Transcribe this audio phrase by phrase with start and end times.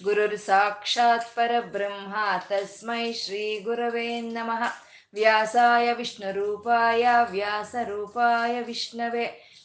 [0.00, 2.14] ಗುರುರ್ ಸಾಕ್ಷಾತ್ ಪರಬ್ರಹ್ಮ
[2.48, 4.62] ತಸ್ಮೈ ಶ್ರೀ ಗುರವೇ ನಮಃ
[5.14, 9.26] ವ್ಯಾಸಾಯ ವಿಷ್ಣುರೂಪಾಯ ವ್ಯಾಸರೂಪಾಯ ವಿಷ್ಣವೇ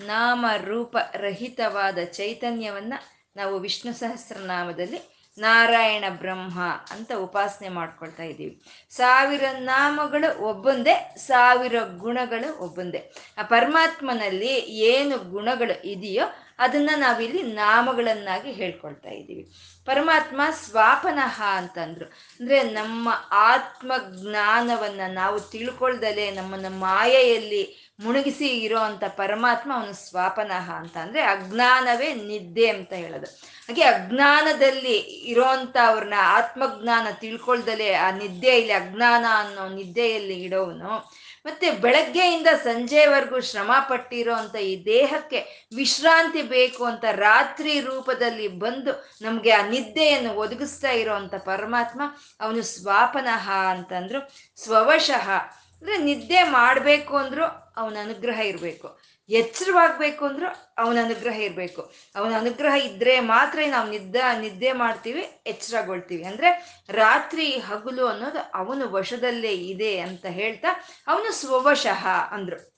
[0.00, 2.94] ನಾಮ ರೂಪ ರಹಿತವಾದ ಚೈತನ್ಯವನ್ನ
[3.36, 8.62] ನಾವು ವಿಷ್ಣು ಸಹಸ್ರನಾಮದಲ್ಲಿ ನಾರಾಯಣ ಬ್ರಹ್ಮ ಅಂತ ಉಪಾಸನೆ ಮಾಡ್ಕೊಳ್ತಾ ಇದ್ದೀವಿ.
[8.90, 13.12] ಸಾವಿರ ನಾಮಗಳು ಒಬ್ಬೊಂದೇ, ಸಾವಿರ ಗುಣಗಳು ಒಬ್ಬೊಂದೇ.
[13.38, 16.24] ಆ ಪರಮಾತ್ಮನಲ್ಲಿ ಏನು ಗುಣಗಳು ಇದೆಯೋ
[16.58, 19.52] ಅದನ್ನ ನಾವಿಲ್ಲಿ ನಾಮಗಳನ್ನಾಗಿ ಹೇಳ್ಕೊಳ್ತಾ ಇದ್ದೀವಿ.
[19.84, 22.04] ಪರಮಾತ್ಮ ಸ್ವಾಪನಃ ಅಂತಂದ್ರು.
[22.40, 30.96] ಅಂದ್ರೆ ನಮ್ಮ ಆತ್ಮ ಜ್ಞಾನವನ್ನ ನಾವು ತಿಳ್ಕೊಳ್ದಲೆ ನಮ್ಮನ್ನ ಮಾಯೆಯಲ್ಲಿ ಮುಳುಗಿಸಿ ಇರೋ ಅಂತ ಪರಮಾತ್ಮ ಅವನು ಸ್ವಾಪನಃ ಅಂತ
[30.96, 33.26] ಅಂದ್ರೆ ಅಜ್ಞಾನವೇ ನಿದ್ದೆ ಅಂತ ಹೇಳೋದು.
[33.68, 41.12] ಹಾಗೆ ಅಜ್ಞಾನದಲ್ಲಿ ಇರೋಂಥ ಅವ್ರನ್ನ ಆತ್ಮಜ್ಞಾನ ತಿಳ್ಕೊಳ್ದಲೆ ಆ ನಿದ್ದೆಯಲ್ಲಿ, ಅಜ್ಞಾನ ಅನ್ನೋ ನಿದ್ದೆಯಲ್ಲಿ ಇಡೋವನು.
[41.46, 49.68] ಮತ್ತೆ ಬೆಳಗ್ಗೆಯಿಂದ ಸಂಜೆವರೆಗೂ ಶ್ರಮ ಪಟ್ಟಿರೋ ಈ ದೇಹಕ್ಕೆ ವಿಶ್ರಾಂತಿ ಬೇಕು ಅಂತ ರಾತ್ರಿ ರೂಪದಲ್ಲಿ ಬಂದು ನಮ್ಗೆ ಆ
[49.68, 52.02] ನಿದ್ದೆಯನ್ನು ಒದಗಿಸ್ತಾ ಇರೋ ಅಂತ ಪರಮಾತ್ಮ
[52.40, 54.32] ಅವನು ಸ್ವಾಪನಃ ಅಂತಂದ್ರು,
[54.64, 55.30] ಸ್ವವಶಃ.
[55.76, 58.98] ಅಂದ್ರೆ ನಿದ್ದೆ ಮಾಡಬೇಕು ಅಂದ್ರು ಅವನ ಅನುಗ್ರಹ ಇರಬೇಕು.
[59.28, 60.46] ಎಚ್ಚರವಾಗಬೇಕು ಅಂದ್ರೂ
[60.78, 61.92] ಅವನ ಅನುಗ್ರಹ ಇರಬೇಕು.
[62.16, 66.24] ಅವನ ಅನುಗ್ರಹ ಇದ್ರೆ ಮಾತ್ರ ನಾವು ನಿದ್ದ, ನಿದ್ದೆ ಮಾಡ್ತೀವಿ, ಎಚ್ಚರಗೊಳ್ತೀವಿ.
[66.24, 70.68] ಅಂದ್ರೆ ರಾತ್ರಿ ಹಗಲು ಅನ್ನೋದು ಅವನು ವಶದಲ್ಲೇ ಇದೆ ಅಂತ ಹೇಳ್ತಾ
[71.06, 72.75] ಅವನು ಸ್ವವಶಃ ಅಂದ್ರು.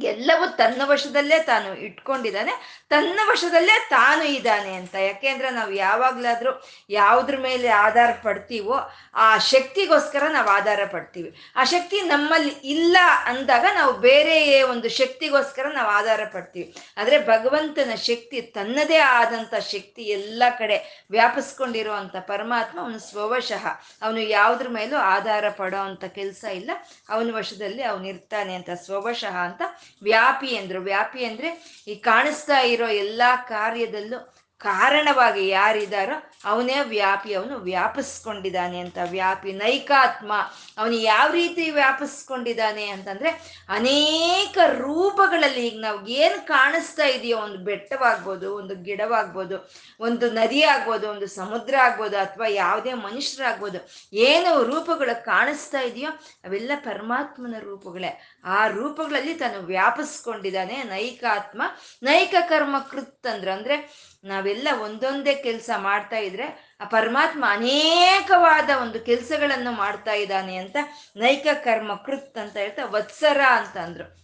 [0.00, 4.94] ಎಲ್ಲವೂ ತನ್ನ ವಶದಲ್ಲೇ ತಾನು ಇಟ್ಕೊಂಡಿದ್ದಾನೆ, ತನ್ನ ವಶದಲ್ಲೇ ತಾನು ಇದ್ದಾನೆ ಅಂತ.
[4.94, 11.34] ಯಾಕೆಂದ್ರೆ ನಾವು ಯಾವಾಗ್ಲಾದ್ರೂ ಯಾವುದ್ರ ಮೇಲೆ ಆಧಾರ ಪಡ್ತೀವೋ ಆ ಶಕ್ತಿಗೋಸ್ಕರ ನಾವು ಆಧಾರ ಪಡ್ತೀವಿ.
[11.56, 16.74] ಆ ಶಕ್ತಿ ನಮ್ಮಲ್ಲಿ ಇಲ್ಲ ಅಂದಾಗ ನಾವು ಬೇರೆಯೇ ಒಂದು ಶಕ್ತಿಗೋಸ್ಕರ ನಾವು ಆಧಾರ ಪಡ್ತೀವಿ.
[16.96, 23.66] ಆದ್ರೆ ಭಗವಂತನ ಶಕ್ತಿ ತನ್ನದೇ ಆದಂತ ಶಕ್ತಿ ಎಲ್ಲ ಕಡೆ ವ್ಯಾಪಿಸ್ಕೊಂಡಿರುವಂತ ಪರಮಾತ್ಮ ಅವನು ಸ್ವವಶಃ.
[24.02, 26.70] ಅವನು ಯಾವುದ್ರ ಮೇಲೂ ಆಧಾರ ಪಡೋ ಅಂತ ಕೆಲಸ ಇಲ್ಲ.
[27.08, 29.62] ಅವನ ವಶದಲ್ಲಿ ಅವನಿರ್ತಾನೆ ಅಂತ, ಸ್ವವಶಃ ಅಂತ
[30.02, 30.80] ವ್ಯಾಪಿ ಅಂದ್ರು.
[30.80, 31.48] ವ್ಯಾಪಿ ಅಂದ್ರೆ
[31.88, 34.18] ಈ ಕಾಣಿಸ್ತಾ ಇರೋ ಎಲ್ಲಾ ಕಾರ್ಯದಲ್ಲೂ
[34.62, 40.32] ಕಾರಣವಾಗಿ ಯಾರಿದ್ದಾರೋ ಅವನೇ ವ್ಯಾಪಿ ಅವನು ವ್ಯಾಪಿಸ್ಕೊಂಡಿದ್ದಾನೆ ಅಂತ, ವ್ಯಾಪಿ ನೈಕಾತ್ಮ
[40.78, 43.30] ಅವನು ಯಾವ ರೀತಿ ವ್ಯಾಪಿಸ್ಕೊಂಡಿದ್ದಾನೆ ಅಂತಂದ್ರೆ
[43.68, 49.58] ಅನೇಕ ರೂಪಗಳಲ್ಲಿ ಈಗ ನಾವು ಏನು ಕಾಣಿಸ್ತಾ ಇದೆಯೋ ಒಂದು ಬೆಟ್ಟವಾಗ್ಬೋದು, ಒಂದು ಗಿಡವಾಗ್ಬೋದು,
[50.00, 53.80] ಒಂದು ನದಿ ಆಗ್ಬೋದು, ಒಂದು ಸಮುದ್ರ ಆಗ್ಬೋದು, ಅಥವಾ ಯಾವುದೇ ಮನುಷ್ಯರಾಗ್ಬೋದು,
[54.12, 56.12] ಏನು ರೂಪಗಳು ಕಾಣಿಸ್ತಾ ಇದೆಯೋ
[56.44, 58.12] ಅವೆಲ್ಲ ಪರಮಾತ್ಮನ ರೂಪಗಳೇ.
[58.44, 61.62] ಆ ರೂಪಗಳಲ್ಲಿ ತಾನು ವ್ಯಾಪಿಸ್ಕೊಂಡಿದ್ದಾನೆ ನೈಕಾತ್ಮ.
[62.02, 63.76] ನೈಕ ಕರ್ಮ ಕೃತ್ ಅಂದ್ರ, ಅಂದ್ರೆ
[64.24, 70.76] ನಾವೆಲ್ಲ ಒಂದೊಂದೇ ಕೆಲಸ ಮಾಡ್ತಾ ಇದ್ರೆ ಆ ಪರಮಾತ್ಮ ಅನೇಕವಾದ ಒಂದು ಕೆಲಸಗಳನ್ನು ಮಾಡ್ತಾ ಇದ್ದಾನೆ ಅಂತ
[71.16, 74.22] ನೈಕ ಕರ್ಮ ಕೃತ್ ಅಂತ ಹೇಳ್ತಾ ವತ್ಸರ ಅಂತ ಅಂದ್ರು.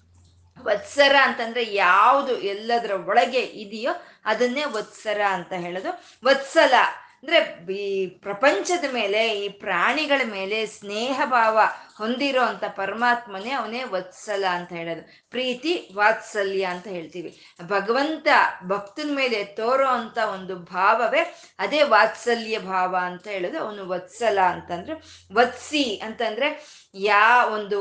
[0.62, 3.92] ವತ್ಸರ ಅಂತಂದ್ರೆ ಯಾವುದು ಎಲ್ಲದರ ಒಳಗೆ ಇದೆಯೋ
[4.24, 6.04] ಅದನ್ನೇ ವತ್ಸರ ಅಂತ ಹೇಳೋದು.
[6.24, 6.74] ವತ್ಸಲ
[7.22, 11.58] ಅಂದ್ರೆ ಈ ಪ್ರಪಂಚದ ಮೇಲೆ, ಈ ಪ್ರಾಣಿಗಳ ಮೇಲೆ ಸ್ನೇಹ ಭಾವ
[11.96, 15.30] ಹೊಂದಿರೋ ಅಂತ ಪರಮಾತ್ಮನೇ ಅವನೇ ವತ್ಸಲ ಅಂತ ಹೇಳೋದು.
[15.30, 17.40] ಪ್ರೀತಿ ವಾತ್ಸಲ್ಯ ಅಂತ ಹೇಳ್ತೀವಿ.
[17.62, 18.28] ಭಗವಂತ
[18.66, 23.58] ಭಕ್ತನ ಮೇಲೆ ತೋರೋ ಅಂತ ಒಂದು ಭಾವವೇ ಅದೇ ವಾತ್ಸಲ್ಯ ಭಾವ ಅಂತ ಹೇಳೋದು.
[23.58, 24.94] ಅವನು ವತ್ಸಲ ಅಂತಂದ್ರೆ,
[25.32, 27.78] ವತ್ಸಿ ಅಂತಂದ್ರೆ ಯಾ ಒಂದು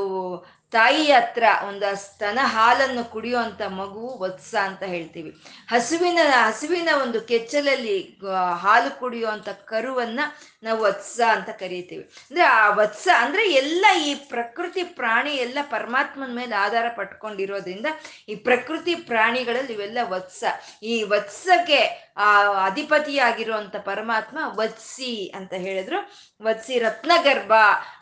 [0.72, 5.30] ತಾಯಿ ಹತ್ರ ಒಂದು ಸ್ತನ ಹಾಲನ್ನು ಕುಡಿಯುವಂತ ಮಗು ವತ್ಸ ಅಂತ ಹೇಳ್ತೀವಿ.
[5.68, 7.96] ಹಸುವಿನ ಹಸುವಿನ ಒಂದು ಕೆಚ್ಚಲಲ್ಲಿ
[8.56, 10.20] ಹಾಲು ಕುಡಿಯುವಂತ ಕರುವನ್ನ
[10.62, 12.02] ನಾವು ವತ್ಸ ಅಂತ ಕರಿತೀವಿ.
[12.02, 17.86] ಅಂದ್ರೆ ಆ ವತ್ಸ ಅಂದ್ರೆ ಎಲ್ಲ ಈ ಪ್ರಕೃತಿ ಪ್ರಾಣಿ ಎಲ್ಲ ಪರಮಾತ್ಮನ ಮೇಲೆ ಆಧಾರ ಪಟ್ಕೊಂಡಿರೋದ್ರಿಂದ
[18.28, 20.44] ಈ ಪ್ರಕೃತಿ ಪ್ರಾಣಿಗಳಲ್ಲಿ ಇವೆಲ್ಲ ವತ್ಸ.
[20.82, 26.12] ಈ ವತ್ಸಕ್ಕೆ, ಆ, ಅಧಿಪತಿಯಾಗಿರುವಂತ ಪರಮಾತ್ಮ ವತ್ಸಿ ಅಂತ ಹೇಳಿದ್ರು.
[26.42, 27.52] ವತ್ಸಿ ರತ್ನಗರ್ಭ.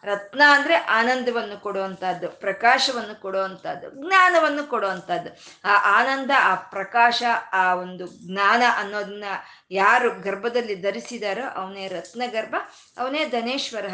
[0.05, 5.39] ರತ್ನ ಅಂದ್ರೆ ಆನಂದವನ್ನು ಕೊಡುವಂತಹದ್ದು, ಪ್ರಕಾಶವನ್ನು ಕೊಡುವಂತಹದ್ದು, ಜ್ಞಾನವನ್ನು ಕೊಡುವಂತಹದ್ದು.
[5.65, 9.25] ಆ ಆನಂದ, ಆ ಪ್ರಕಾಶ, ಆ ಒಂದು ಜ್ಞಾನ ಅನ್ನೋದನ್ನ
[9.71, 12.55] ಯಾರು ಗರ್ಭದಲ್ಲಿ ಧರಿಸಿದಾರೋ ಅವನೇ ರತ್ನಗರ್ಭ,
[12.99, 13.87] ಅವನೇ ಧನೇಶ್ವರ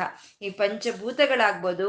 [0.42, 1.88] ಈ ಪಂಚಭೂತಗಳಾಗ್ಬೋದು,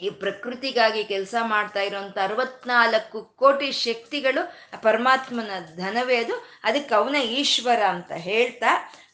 [0.00, 4.42] ಈ ಪ್ರಕೃತಿಗಾಗಿ ಕೆಲಸ ಮಾಡ್ತಾ ಇರೋಂಥ ಅರವತ್ನಾಲ್ಕು ಕೋಟಿ ಶಕ್ತಿಗಳು
[4.82, 6.36] ಪರಮಾತ್ಮನ ಧನವೇ ಅದು.
[6.64, 8.70] ಅದಕ್ಕೆ ಅವನ ಈಶ್ವರ ಅಂತ ಹೇಳ್ತಾ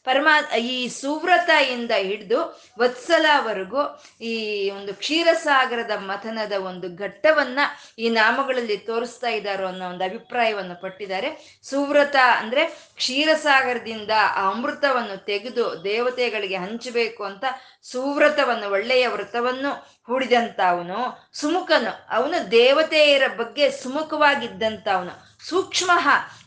[0.07, 2.39] ಪರಮಾ, ಈ ಸುವ್ರತೆಯಿಂದ ಹಿಡಿದು
[2.79, 3.81] ವತ್ಸಲವರೆಗೂ
[4.21, 4.35] ಈ
[4.69, 7.59] ಒಂದು ಕ್ಷೀರಸಾಗರದ ಮಥನದ ಒಂದು ಘಟ್ಟವನ್ನ
[7.99, 11.59] ಈ ನಾಮಗಳಲ್ಲಿ ತೋರಿಸ್ತಾ ಇದ್ದಾರೋ ಅನ್ನೋ ಒಂದು ಅಭಿಪ್ರಾಯವನ್ನು ಪಟ್ಟಿದ್ದಾರೆ.
[11.63, 12.63] ಸುವ್ರತ ಅಂದ್ರೆ
[12.95, 17.45] ಕ್ಷೀರಸಾಗರದಿಂದ ಆ ಅಮೃತವನ್ನು ತೆಗೆದು ದೇವತೆಗಳಿಗೆ ಹಂಚಬೇಕು ಅಂತ
[17.83, 19.71] ಸುವ್ರತವನ್ನು, ಒಳ್ಳೆಯ ವ್ರತವನ್ನು
[20.07, 20.99] ಹೂಡಿದಂತ ಅವನು
[21.33, 21.93] ಸುಮುಖನು.
[22.09, 25.13] ಅವನು ದೇವತೆಯರ ಬಗ್ಗೆ ಸುಮುಖವಾಗಿದ್ದಂತ ಅವನು
[25.49, 25.91] ಸೂಕ್ಷ್ಮ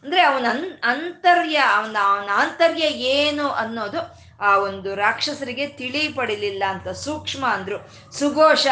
[0.04, 0.46] ಅಂದ್ರೆ ಅವನ
[0.82, 2.84] ಅಂತರ್ಯ, ಅವನ ಅವನ ಆಂತರ್ಯ
[3.18, 7.78] ಏನು ಅನ್ನೋದು ಆ ಒಂದು ರಾಕ್ಷಸರಿಗೆ ತಿಳಿ ಪಡಿಲಿಲ್ಲ ಅಂತ ಸೂಕ್ಷ್ಮ ಅಂದ್ರು.
[8.18, 8.66] ಸುಘೋಷ,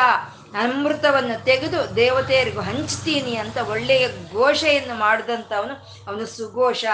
[0.62, 5.74] ಅಮೃತವನ್ನು ತೆಗೆದು ದೇವತೆಯರಿಗೂ ಹಂಚ್ತೀನಿ ಅಂತ ಒಳ್ಳೆಯ ಘೋಷೆಯನ್ನು ಮಾಡಿದಂಥವನು
[6.08, 6.84] ಅವನು ಸುಘೋಷ.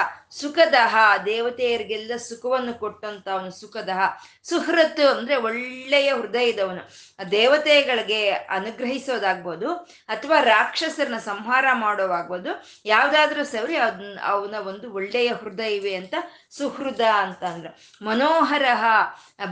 [0.41, 0.97] ಸುಖದಹ,
[1.27, 4.01] ದೇವತೆಯರಿಗೆಲ್ಲ ಸುಖವನ್ನು ಕೊಟ್ಟಂತ ಅವನು ಸುಖದಹ.
[4.43, 6.83] ಸುಹೃತ್ ಅಂದ್ರೆ ಒಳ್ಳೆಯ ಹೃದಯದವನು
[7.31, 9.75] ದೇವತೆಗಳಿಗೆ ಅನುಗ್ರಹಿಸೋದಾಗ್ಬೋದು,
[10.09, 12.51] ಅಥವಾ ರಾಕ್ಷಸರನ್ನ ಸಂಹಾರ ಮಾಡೋವಾಗ್ಬೋದು,
[12.85, 16.15] ಯಾವ್ದಾದ್ರೂ ಸರಿ ಅದನ್ನ ಅವನ ಒಂದು ಒಳ್ಳೆಯ ಹೃದಯವೆ ಅಂತ
[16.51, 17.71] ಸುಹೃದ ಅಂತ ಅಂದ್ರು.
[18.05, 18.85] ಮನೋಹರಹ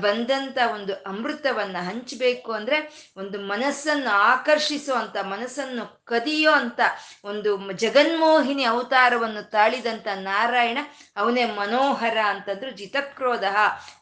[0.01, 6.81] ಬಂದಂತ ಒಂದು ಅಮೃತವನ್ನ ಹಂಚಬೇಕು ಅಂದ್ರೆ ಒಂದು ಮನಸ್ಸನ್ನು ಆಕರ್ಷಿಸೋ ಅಂತ, ಮನಸ್ಸನ್ನು ಕದಿಯೋ ಅಂತ
[7.25, 10.72] ಒಂದು ಜಗನ್ಮೋಹಿನಿ ಅವತಾರವನ್ನು ತಾಳಿದಂತ ನಾರಾಯಣ
[11.17, 13.45] ಅವನೇ ಮನೋಹರ ಅಂತಂದ್ರು ಜಿತಕ್ರೋಧ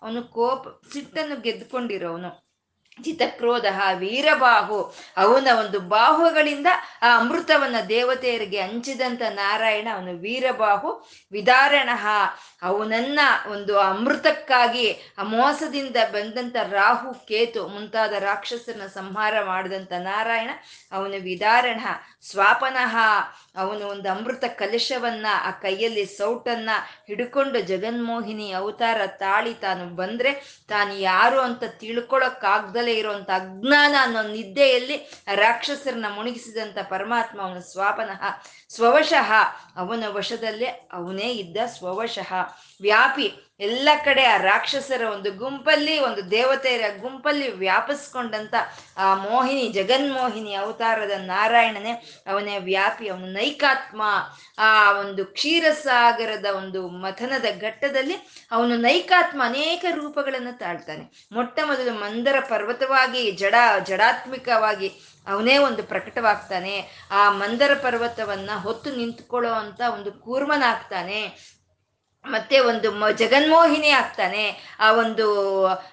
[0.03, 2.51] ಅವನು ಕೋಪ, ಸಿಟ್ಟನ್ನು ಗೆದ್ದುಕೊಂಡಿರೋನು.
[3.03, 3.65] ಜಿತಕ್ರೋಧ
[3.95, 4.95] ವೀರಬಾಹು.
[5.17, 6.67] ಅವನ ಒಂದು ಬಾಹುಗಳಿಂದ
[7.03, 11.09] ಆ ಅಮೃತವನ್ನ ದೇವತೆಯರಿಗೆ ಹಂಚಿದಂತ ನಾರಾಯಣ, ಅವನು ವೀರಬಾಹು.
[11.33, 11.89] ವಿದಾರಣ.
[12.63, 13.21] ಅವನನ್ನ
[13.51, 20.51] ಒಂದು ಅಮೃತಕ್ಕಾಗಿ, ಆ ಮೋಸದಿಂದ ಬಂದಂತ ರಾಹು ಕೇತು, ಮುಂತಾದ ರಾಕ್ಷಸರನ್ನ ಸಂಹಾರ ಮಾಡಿದಂತ ನಾರಾಯಣ,
[20.93, 21.81] ಅವನು ವಿದಾರಣ,
[22.31, 22.97] ಸ್ವಾಪನಃ.
[23.57, 26.71] ಅವನು ಒಂದು ಅಮೃತ ಕಲಶವನ್ನ, ಆ ಕೈಯಲ್ಲಿ ಸೌಟನ್ನ
[27.07, 30.33] ಹಿಡ್ಕೊಂಡು ಜಗನ್ಮೋಹಿನಿ ಅವತಾರ ತಾಳಿ ತಾನು ಬಂದ್ರೆ,
[30.69, 38.25] ತಾನು ಯಾರು ಅಂತ ತಿಳ್ಕೊಳಕ್ಕಾಗ್ದಲೇ ಇರುವಂತ ಅಜ್ಞಾನ ಅನ್ನೋ ನಿದ್ದೆಯಲ್ಲಿ ರಾಕ್ಷಸರನ್ನ ಮುಣಗಿಸಿದಂತ ಪರಮಾತ್ಮ ಅವನ ಸ್ವಾಪನಃ.
[38.69, 39.33] ಸ್ವವಶಃ,
[39.77, 42.35] ಅವನ ವಶದಲ್ಲೇ ಅವನೇ ಇದ್ದ ಸ್ವವಶಃ.
[42.81, 48.55] ವ್ಯಾಪಿ ಎಲ್ಲ ಕಡೆ ಆ ರಾಕ್ಷಸರ ಒಂದು ಗುಂಪಲ್ಲಿ, ಒಂದು ದೇವತೆಯರ ಗುಂಪಲ್ಲಿ ವ್ಯಾಪಿಸ್ಕೊಂಡಂತ
[48.97, 54.03] ಆ ಮೋಹಿನಿ, ಜಗನ್ಮೋಹಿನಿ ಅವತಾರದ ನಾರಾಯಣನೇ ಅವನೇ ವ್ಯಾಪಿ, ಅವನು ನೈಕಾತ್ಮ.
[54.59, 58.17] ಆ ಒಂದು ಕ್ಷೀರಸಾಗರದ ಒಂದು ಮಥನದ ಘಟ್ಟದಲ್ಲಿ
[58.51, 61.29] ಅವನು ನೈಕಾತ್ಮ ಅನೇಕ ರೂಪಗಳನ್ನು ತಾಳ್ತಾನೆ.
[61.33, 63.55] ಮೊಟ್ಟ ಮೊದಲು ಮಂದರ ಪರ್ವತವಾಗಿ, ಜಡ,
[63.85, 64.93] ಜಡಾತ್ಮಿಕವಾಗಿ
[65.27, 66.89] ಅವನೇ ಒಂದು ಪ್ರಕಟವಾಗ್ತಾನೆ.
[67.11, 71.51] ಆ ಮಂದರ ಪರ್ವತವನ್ನ ಹೊತ್ತು ನಿಂತ್ಕೊಳ್ಳೋ ಅಂತ ಒಂದು ಕೂರ್ಮನಾಗ್ತಾನೆ.
[72.25, 75.27] ಮತ್ತೆ ಒಂದು ಜಗನ್ಮೋಹಿನಿ ಆಗ್ತಾನೆ, ಆ ಒಂದು,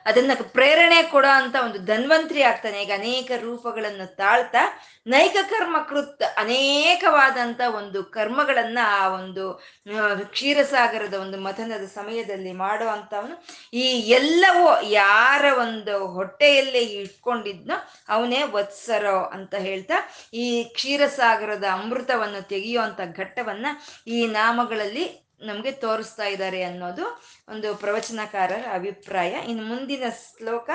[0.05, 2.81] ಅದನ್ನ ಪ್ರೇರಣೆ ಕೊಡೋ ಅಂತ ಒಂದು ಧನ್ವಂತ್ರಿ ಆಗ್ತಾನೆ.
[2.81, 9.61] ಈಗ ಅನೇಕ ರೂಪಗಳನ್ನು ತಾಳ್ತಾ, ನೈಕ ಕರ್ಮ ಕೃತ್ ಅನೇಕವಾದಂತ ಒಂದು ಕರ್ಮಗಳನ್ನ ಆ ಒಂದು
[10.23, 17.75] ಕ್ಷೀರಸಾಗರದ ಒಂದು ಮಥನದ ಸಮಯದಲ್ಲಿ ಮಾಡೋ ಅಂತವನು, ಈ ಎಲ್ಲವೂ ಯಾರ ಒಂದು ಹೊಟ್ಟೆಯಲ್ಲೇ ಇಟ್ಕೊಂಡಿದ್ನೋ
[18.09, 19.95] ಅವನೇ ವತ್ಸರೋ ಅಂತ ಹೇಳ್ತಾ,
[20.33, 23.67] ಈ ಕ್ಷೀರಸಾಗರದ ಅಮೃತವನ್ನು ತೆಗೆಯುವಂತ ಘಟ್ಟವನ್ನ
[24.07, 27.05] ಈ ನಾಮಗಳಲ್ಲಿ ನಮಗೆ ತೋರಿಸ್ತಾ ಇದ್ದಾರೆ ಅನ್ನೋದು
[27.49, 29.31] ಒಂದು ಪ್ರವಚನಕಾರರ ಅಭಿಪ್ರಾಯ.
[29.47, 30.69] ಇನ್ನು ಮುಂದಿನ ಶ್ಲೋಕ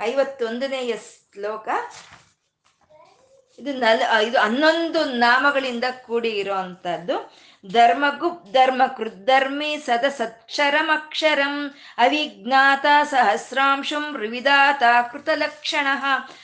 [0.00, 1.68] ಐವತ್ತೊಂದನೆಯ ಶ್ಲೋಕ.
[3.58, 7.32] ಇದು ನಲ್, ಇದು ಹನ್ನೊಂದು ನಾಮಗಳಿಂದ ಕೂಡಿ ಅಂಥದ್ದು
[7.72, 14.82] ಧರ್ಮಗುಪ್, ಧರ್ಮ ಕೃದ್ಧರ್ಮಿ ಸದ ಸತ್ಕ್ಷರಮಕ್ಷರಂ ಅವಿಜ್ಞಾತ ಸಹಸ್ರಾಂಶಂ ರಿವಿದಾತ
[15.12, 15.86] ಕೃತಲಕ್ಷಣ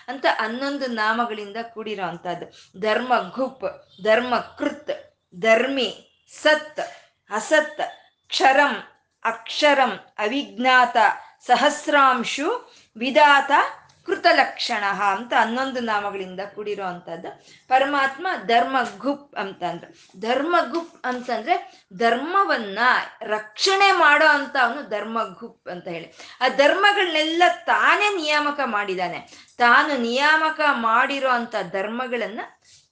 [0.08, 6.06] ಅಂತ ಹನ್ನೊಂದು ನಾಮಗಳಿಂದ ಕೂಡಿರೋ ಅಂಥದ್ದು ಧರ್ಮ ಗುಪ್ ಧರ್ಮ ಕೃತ್, ಧರ್ಮಿ
[6.42, 6.80] ಸತ್.
[7.30, 7.80] ಅಸತ್,
[8.28, 8.82] ಕ್ಷರಂ,
[9.24, 10.96] ಅಕ್ಷರಂ, ಅವಿಜ್ಞಾತ,
[11.46, 13.50] ಸಹಸ್ರಾಂಶು, ವಿಧಾತ,
[14.06, 20.08] ಕೃತಲಕ್ಷಣ ಅಂತ ಹನ್ನೊಂದು ನಾಮಗಳಿಂದ ಕೂಡಿರೋ ಅಂಥದ್ದು ಪರಮಾತ್ಮ ಧರ್ಮಗುಪ್ ಅಂತಂದ್ರೆ.
[20.20, 22.78] ಧರ್ಮಗುಪ್ ಅಂತಂದ್ರೆ ಧರ್ಮವನ್ನ
[23.22, 26.12] ರಕ್ಷಣೆ ಮಾಡೋ ಅಂತ ಅವನು ಧರ್ಮಗುಪ್ ಅಂತ ಹೇಳಿ.
[26.40, 29.18] ಆ ಧರ್ಮಗಳನ್ನೆಲ್ಲ ತಾನೇ ನಿಯಾಮಕ ಮಾಡಿದಾನೆ.
[29.58, 32.40] ತಾನು ನಿಯಾಮಕ ಮಾಡಿರೋ ಅಂತ ಧರ್ಮಗಳನ್ನ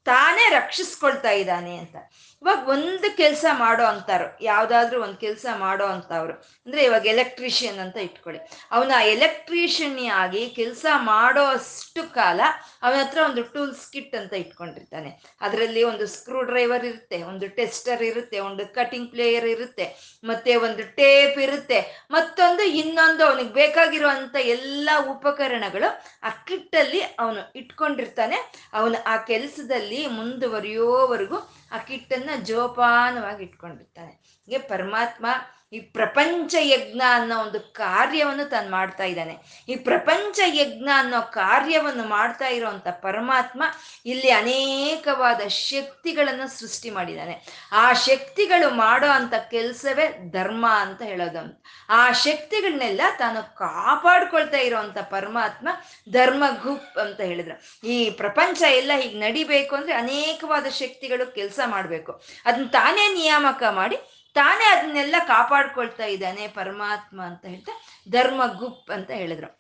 [0.04, 1.97] ತಾನೇ ರಕ್ಷಿಸ್ಕೊಳ್ತಾ ಇದ್ದಾನೆ ಅಂತ.
[2.42, 4.42] ಇವಾಗ ಒಂದು ಕೆಲಸ ಮಾಡೋ ಅಂತಾರು.
[4.42, 6.33] ಯಾವ್ದಾದ್ರು ಒಂದು ಕೆಲಸ ಮಾಡೋ ಅಂತವ್ರು.
[6.66, 8.40] ಅಂದ್ರೆ ಇವಾಗ ಎಲೆಕ್ಟ್ರಿಷಿಯನ್ ಅಂತ ಇಟ್ಕೊಳ್ಳಿ.
[8.73, 12.40] ಅವನ ಎಲೆಕ್ಟ್ರಿಷಿಯನ್ ಆಗಿ ಕೆಲಸ ಮಾಡೋ ಅಷ್ಟು ಕಾಲ
[12.83, 15.23] ಅವನ ಹತ್ರ ಒಂದು ಟೂಲ್ಸ್ ಕಿಟ್ ಅಂತ ಇಟ್ಕೊಂಡಿರ್ತಾನೆ.
[15.40, 21.38] ಅದರಲ್ಲಿ ಒಂದು ಸ್ಕ್ರೂ ಡ್ರೈವರ್ ಇರುತ್ತೆ, ಒಂದು ಟೆಸ್ಟರ್ ಇರುತ್ತೆ, ಒಂದು ಕಟಿಂಗ್ ಪ್ಲೇಯರ್ ಇರುತ್ತೆ, ಮತ್ತೆ ಒಂದು ಟೇಪ್
[21.38, 28.68] ಇರುತ್ತೆ, ಮತ್ತೊಂದು ಇನ್ನೊಂದು ಅವನಿಗೆ ಬೇಕಾಗಿರುವಂತ ಎಲ್ಲ ಉಪಕರಣಗಳು ಆ ಕಿಟ್ಟಲ್ಲಿ ಅವನು ಇಟ್ಕೊಂಡಿರ್ತಾನೆ.
[28.73, 34.12] ಅವನು ಆ ಕೆಲಸದಲ್ಲಿ ಮುಂದುವರಿಯೋವರೆಗೂ ಆ ಕಿಟ್ಟನ್ನ ಜೋಪಾನವಾಗಿ ಇಟ್ಕೊಂಡಿರ್ತಾನೆ
[34.48, 35.26] ಹೀಗೆ ಪರಮಾತ್ಮ
[35.72, 39.37] ಈ ಪ್ರಪಂಚ ಯಜ್ಞ ಅನ್ನೋ ಒಂದು ಕಾರ್ಯವನ್ನು ತಾನು ಮಾಡ್ತಾ ಇದ್ದಾನೆ.
[39.68, 43.62] ಈ ಪ್ರಪಂಚ ಯಜ್ಞ ಅನ್ನೋ ಕಾರ್ಯವನ್ನು ಮಾಡ್ತಾ ಇರುವಂತ ಪರಮಾತ್ಮ
[44.06, 47.66] ಇಲ್ಲಿ ಅನೇಕವಾದ ಶಕ್ತಿಗಳನ್ನು ಸೃಷ್ಟಿ ಮಾಡಿದ್ದಾನೆ.
[47.72, 51.62] ಆ ಶಕ್ತಿಗಳು ಮಾಡೋ ಅಂತ ಕೆಲಸವೇ ಧರ್ಮ ಅಂತ ಹೇಳೋದು.
[51.88, 55.68] ಆ ಶಕ್ತಿಗಳನ್ನೆಲ್ಲ ತಾನು ಕಾಪಾಡ್ಕೊಳ್ತಾ ಇರೋವಂಥ ಪರಮಾತ್ಮ
[56.12, 57.87] ಧರ್ಮ ಗುಪ್ ಅಂತ ಹೇಳಿದ್ರು.
[57.88, 62.22] ಈ ಪ್ರಪಂಚ ಎಲ್ಲ ಹೀಗೆ ನಡಿಬೇಕು ಅಂದ್ರೆ ಅನೇಕವಾದ ಶಕ್ತಿಗಳು ಕೆಲಸ ಮಾಡಬೇಕು.
[62.44, 63.96] ಅದನ್ನ ತಾನೇ ನಿಯಾಮಕ ಮಾಡಿ
[64.35, 67.73] ತಾನೇ ಅದನ್ನೆಲ್ಲ ಕಾಪಾಡ್ಕೊಳ್ತಾ ಇದ್ದಾನೆ ಪರಮಾತ್ಮ ಅಂತ ಹೇಳ್ತಾ
[68.11, 69.58] ಧರ್ಮ ಗುಪ್ ಅಂತ ಹೇಳಿದ್ರು.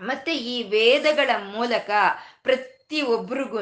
[0.00, 1.90] ಮತ್ತೆ ಈ ವೇದಗಳ ಮೂಲಕ
[2.42, 3.58] ಪ್ರತಿ ಒಬ್ರಿಗೂ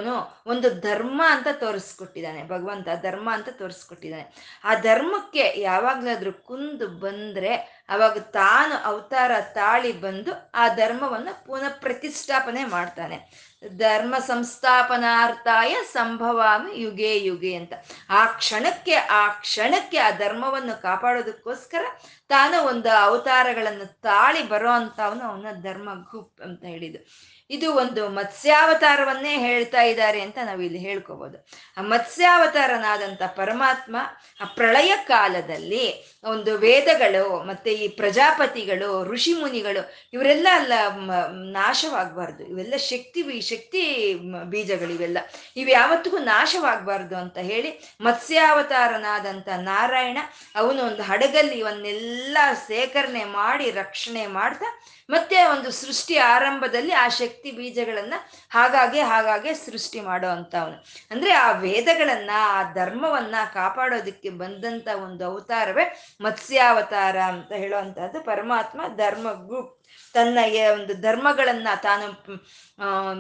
[0.47, 4.59] ಒಂದು ಧರ್ಮ ಅಂತ ತೋರಿಸ್ಕೊಟ್ಟಿದ್ದಾನೆ, ಭಗವಂತ ಧರ್ಮ ಅಂತ ತೋರಿಸ್ಕೊಟ್ಟಿದ್ದಾನೆ.
[4.65, 13.17] ಆ ಧರ್ಮಕ್ಕೆ ಯಾವಾಗ್ಲಾದ್ರೂ ಕುಂದು ಬಂದ್ರೆ ಅವಾಗ ತಾನು ಅವತಾರ ತಾಳಿ ಬಂದು ಆ ಧರ್ಮವನ್ನು ಪುನಃ ಪ್ರತಿಷ್ಠಾಪನೆ ಮಾಡ್ತಾನೆ.
[13.77, 17.73] ಧರ್ಮ ಸಂಸ್ಥಾಪನಾರ್ಥಾಯ ಸಂಭವಾಮಿ ಯುಗೆ ಯುಗೆ ಅಂತ.
[18.11, 21.85] ಆ ಕ್ಷಣಕ್ಕೆ ಆ ಕ್ಷಣಕ್ಕೆ ಆ ಧರ್ಮವನ್ನು ಕಾಪಾಡೋದಕ್ಕೋಸ್ಕರ
[22.35, 27.01] ತಾನು ಒಂದು ಅವತಾರಗಳನ್ನು ತಾಳಿ ಬರೋ ಅಂತವನು ಅವನ ಧರ್ಮ ಗುಪ್ ಅಂತ ಹೇಳಿದ್ದು.
[27.51, 31.39] ಇದು ಒಂದು ಮತ್ಸ್ಯಾವತಾರವನ್ನೇ ಹೇಳ್ತಾ ಇದ್ದಾರೆ ಅಂತ ನಾವು ಇಲ್ಲಿ ಹೇಳ್ಕೋಬಹುದು
[31.77, 33.97] ಆ ಮತ್ಸ್ಯಾವತಾರನಾದಂಥ ಪರಮಾತ್ಮ
[34.41, 35.85] ಆ ಪ್ರಳಯ ಕಾಲದಲ್ಲಿ
[36.25, 40.73] ಒಂದು ವೇದಗಳು ಮತ್ತೆ ಈ ಪ್ರಜಾಪತಿಗಳು ಋಷಿ ಮುನಿಗಳು ಇವರೆಲ್ಲ ಅಲ್ಲ
[41.53, 42.43] ನಾಶವಾಗಬಾರ್ದು.
[42.45, 45.19] ಇವೆಲ್ಲ ಶಕ್ತಿ ಶಕ್ತಿ ಬೀಜಗಳು ಇವೆಲ್ಲ.
[45.57, 50.19] ಇವು ಯಾವತ್ತಿಗೂ ನಾಶವಾಗಬಾರ್ದು ಅಂತ ಹೇಳಿ ಮತ್ಸ್ಯಾವತಾರನಾದಂಥ ನಾರಾಯಣ
[50.57, 52.22] ಅವನು ಒಂದು ಹಡಗಲ್ಲಿ ಇವನ್ನೆಲ್ಲ
[52.69, 54.69] ಸೇಕರಣೆ ಮಾಡಿ, ರಕ್ಷಣೆ ಮಾಡ್ತಾ
[55.11, 58.15] ಮತ್ತೆ ಒಂದು ಸೃಷ್ಟಿ ಆರಂಭದಲ್ಲಿ ಆ ಶಕ್ತಿ ಬೀಜಗಳನ್ನ
[58.51, 60.77] ಹಾಗಾಗೆ ಹಾಗಾಗೆ ಸೃಷ್ಟಿ ಮಾಡೋ ಅವನು
[61.11, 65.85] ಅಂದ್ರೆ ಆ ವೇದಗಳನ್ನ, ಆ ಧರ್ಮವನ್ನ ಕಾಪಾಡೋದಕ್ಕೆ ಬಂದಂತ ಒಂದು ಅವತಾರವೇ
[66.21, 69.73] ಮತ್ಸ್ಯಾವತಾರ ಅಂತ ಹೇಳುವಂತಹದ್ದು ಪರಮಾತ್ಮ ಧರ್ಮ ಗ್ರೂಪ್
[70.15, 70.39] ತನ್ನ
[70.73, 72.07] ಒಂದು ಧರ್ಮಗಳನ್ನ ತಾನು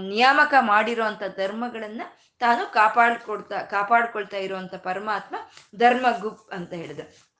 [0.08, 2.02] ನಿಯಾಮಕ ಮಾಡಿರುವಂತ ಧರ್ಮಗಳನ್ನ
[2.40, 5.36] ತಾನು ಕಾಪಾಡ್ಕೊಡ್ತಾ, ಕಾಪಾಡ್ಕೊಳ್ತಾ ಇರುವಂತ ಪರಮಾತ್ಮ
[5.76, 7.31] ಧರ್ಮ ಗುಪ್ ಅಂತ ಹೇಳಿದ್ರು.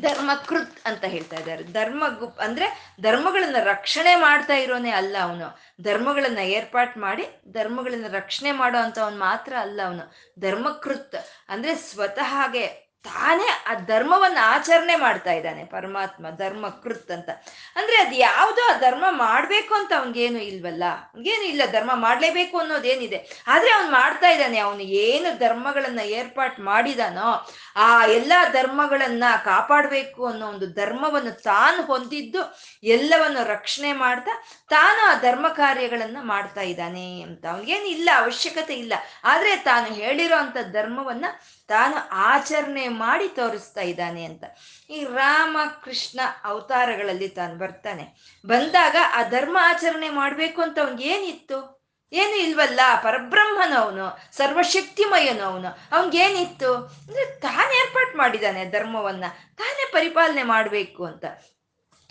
[0.00, 1.64] ಧರ್ಮಕೃತ್ ಅಂತ ಹೇಳ್ತಾ ಇದ್ದಾರೆ.
[1.64, 5.58] ಧರ್ಮ ಗುಪ್ ಅಂದ್ರೆ ಧರ್ಮಗಳನ್ನ ರಕ್ಷಣೆ ಮಾಡ್ತಾ ಇರೋನೇ ಅಲ್ಲ ಅವನು.
[5.82, 10.12] ಧರ್ಮಗಳನ್ನ ಏರ್ಪಾಟ್ ಮಾಡಿ ಧರ್ಮಗಳನ್ನ ರಕ್ಷಣೆ ಮಾಡೋ ಅಂತ ಮಾತ್ರ ಅಲ್ಲ ಅವನು.
[10.40, 11.14] ಧರ್ಮಕೃತ್
[11.48, 17.28] ಅಂದ್ರೆ ಸ್ವತಃಗೆ ತಾನೇ ಆ ಧರ್ಮವನ್ನ ಆಚರಣೆ ಮಾಡ್ತಾ ಇದ್ದಾನೆ, ಪರಮಾತ್ಮ ಧರ್ಮ ಕೃತ್ ಅಂತ.
[17.76, 20.84] ಅಂದ್ರೆ ಅದು ಯಾವುದೋ ಆ ಧರ್ಮ ಮಾಡ್ಬೇಕು ಅಂತ ಅವನಿಗೇನು ಇಲ್ವಲ್ಲ?
[21.14, 23.44] ಅವನಿಗೇನು ಇಲ್ಲ, ಧರ್ಮ ಮಾಡ್ಲೇಬೇಕು ಅನ್ನೋದೇನಿದೆ.
[23.46, 30.66] ಆದ್ರೆ ಅವ್ನು ಮಾಡ್ತಾ ಇದ್ದಾನೆ, ಅವನು ಏನು ಧರ್ಮಗಳನ್ನ ಏರ್ಪಾಟ್ ಮಾಡಿದಾನೋ, ಆ ಎಲ್ಲ ಧರ್ಮಗಳನ್ನ ಕಾಪಾಡಬೇಕು ಅನ್ನೋ ಒಂದು
[30.66, 37.46] ಧರ್ಮವನ್ನು ತಾನು ಹೊಂದಿದ್ದು, ಎಲ್ಲವನ್ನು ರಕ್ಷಣೆ ಮಾಡ್ತಾ ತಾನು ಆ ಧರ್ಮ ಕಾರ್ಯಗಳನ್ನ ಮಾಡ್ತಾ ಇದ್ದಾನೆ ಅಂತ.
[37.46, 38.92] ಅವನಿಗೇನು ಇಲ್ಲ, ಅವಶ್ಯಕತೆ ಇಲ್ಲ.
[39.24, 41.24] ಆದ್ರೆ ತಾನು ಹೇಳಿರೋ ಅಂತ ಧರ್ಮವನ್ನ
[41.72, 44.44] ತಾನು ಆಚರಣೆ ಮಾಡಿ ತೋರಿಸ್ತಾ ಇದ್ದಾನೆ ಅಂತ.
[44.90, 48.36] ಈ ರಾಮ ಕೃಷ್ಣ ಅವತಾರಗಳಲ್ಲಿ ತಾನು ಬರ್ತಾನೆ.
[48.46, 51.82] ಬಂದಾಗ ಆ ಧರ್ಮ ಆಚರಣೆ ಮಾಡ್ಬೇಕು ಅಂತ ಅವ್ನಿಗೆ ಏನಿತ್ತು?
[52.12, 52.80] ಏನು ಇಲ್ವಲ್ಲ?
[53.02, 56.76] ಪರಬ್ರಹ್ಮನವನು ಸರ್ವಶಕ್ತಿಮಯನು ಅವನು ಅವನಿಗೇನಿತ್ತು?
[56.76, 59.24] ಅಂದ್ರೆ ತಾನೇ ಏರ್ಪಾಟ್ ಮಾಡಿದ್ದಾನೆ ಧರ್ಮವನ್ನ.
[59.56, 61.24] ತಾನೇ ಪರಿಪಾಲನೆ ಮಾಡಬೇಕು ಅಂತ.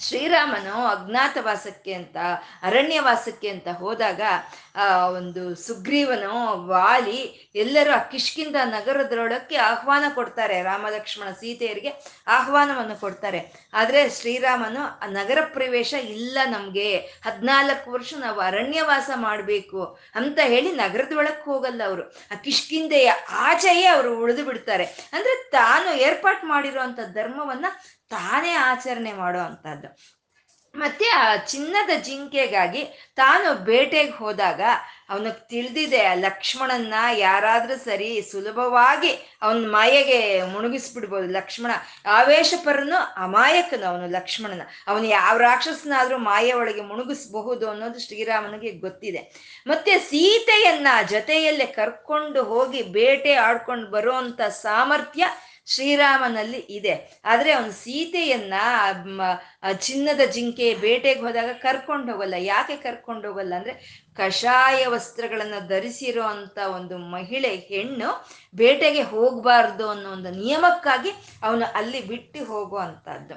[0.05, 2.17] ಶ್ರೀರಾಮನು ಅಜ್ಞಾತವಾಸಕ್ಕೆ ಅಂತ,
[2.63, 4.22] ಅರಣ್ಯವಾಸಕ್ಕೆ ಅಂತ ಹೋದಾಗ
[5.15, 6.34] ಒಂದು ಸುಗ್ರೀವನು
[6.67, 7.20] ವಾಲಿ
[7.55, 10.62] ಎಲ್ಲರೂ ಆ ಕಿಷ್ಕಿಂದ ನಗರದೊಳಕ್ಕೆ ಆಹ್ವಾನ ಕೊಡ್ತಾರೆ.
[10.62, 11.91] ರಾಮ ಲಕ್ಷ್ಮಣ ಸೀತೆಯರಿಗೆ
[12.27, 13.41] ಆಹ್ವಾನವನ್ನು ಕೊಡ್ತಾರೆ.
[13.74, 16.98] ಆದ್ರೆ ಶ್ರೀರಾಮನು ನಗರ ಪ್ರವೇಶ ಇಲ್ಲ ನಮ್ಗೆ.
[17.25, 19.81] ಹದಿನಾಲ್ಕು ವರ್ಷ ನಾವು ಅರಣ್ಯವಾಸ ಮಾಡಬೇಕು
[20.15, 22.03] ಅಂತ ಹೇಳಿ ನಗರದೊಳಕ್ಕೆ ಹೋಗಲ್ಲ ಅವರು.
[22.31, 23.12] ಆ ಕಿಷ್ಕಿಂದೆಯ
[23.48, 24.86] ಆಚೆಯೇ ಅವರು ಉಳಿದು ಬಿಡ್ತಾರೆ.
[25.13, 26.79] ಅಂದ್ರೆ ತಾನು ಏರ್ಪಾಟ್ ಮಾಡಿರೋ
[27.13, 27.65] ಧರ್ಮವನ್ನ
[28.12, 29.89] ತಾನೇ ಆಚರಣೆ ಮಾಡೋ ಅಂಥದ್ದು
[30.75, 32.82] ಮತ್ತೆ ಆ ಚಿನ್ನದ ಜಿಂಕೆಗಾಗಿ
[33.15, 34.62] ತಾನು ಬೇಟೆಗೆ ಹೋದಾಗ
[35.10, 41.27] ಅವನಿಗೆ ತಿಳಿದಿದೆ, ಲಕ್ಷ್ಮಣನ್ನ ಯಾರಾದ್ರೂ ಸರಿ ಸುಲಭವಾಗಿ ಅವನ ಮಾಯೆಗೆ ಮುಣುಗಿಸ್ಬಿಡ್ಬೋದು.
[41.27, 41.72] ಲಕ್ಷ್ಮಣ
[42.06, 44.62] ಆವೇಶಪರನು ಅಮಾಯಕನು ಅವನು ಲಕ್ಷ್ಮಣನ.
[44.88, 49.22] ಅವನು ಯಾವ ರಾಕ್ಷಸನಾದ್ರೂ ಮಾಯೆ ಒಳಗೆ ಮುಣುಗಿಸ್ಬಹುದು ಅನ್ನೋದು ಶ್ರೀರಾಮನಿಗೆ ಗೊತ್ತಿದೆ.
[49.68, 55.25] ಮತ್ತೆ ಸೀತೆಯನ್ನ ಜೊತೆಯಲ್ಲೇ ಕರ್ಕೊಂಡು ಹೋಗಿ ಬೇಟೆ ಆಡ್ಕೊಂಡು ಬರುವಂತ ಸಾಮರ್ಥ್ಯ
[55.68, 57.22] ಶ್ರೀರಾಮನಲ್ಲಿ ಇದೆ.
[57.25, 58.53] ಆದ್ರೆ ಅವನು ಸೀತೆಯನ್ನ
[59.80, 62.34] ಚಿನ್ನದ ಜಿಂಕೆ ಬೇಟೆಗೆ ಹೋದಾಗ ಕರ್ಕೊಂಡು ಹೋಗಲ್ಲ.
[62.38, 63.74] ಯಾಕೆ ಕರ್ಕೊಂಡು ಹೋಗಲ್ಲ ಅಂದ್ರೆ
[64.15, 66.25] ಕಷಾಯ ವಸ್ತ್ರಗಳನ್ನ ಧರಿಸಿರೋ
[66.74, 68.10] ಒಂದು ಮಹಿಳೆ ಹೆಣ್ಣು
[68.56, 71.10] ಬೇಟೆಗೆ ಹೋಗ್ಬಾರ್ದು ಅನ್ನೋ ಒಂದು ನಿಯಮಕ್ಕಾಗಿ
[71.44, 73.36] ಅವನು ಅಲ್ಲಿ ಬಿಟ್ಟು ಹೋಗುವಂತಹದ್ದು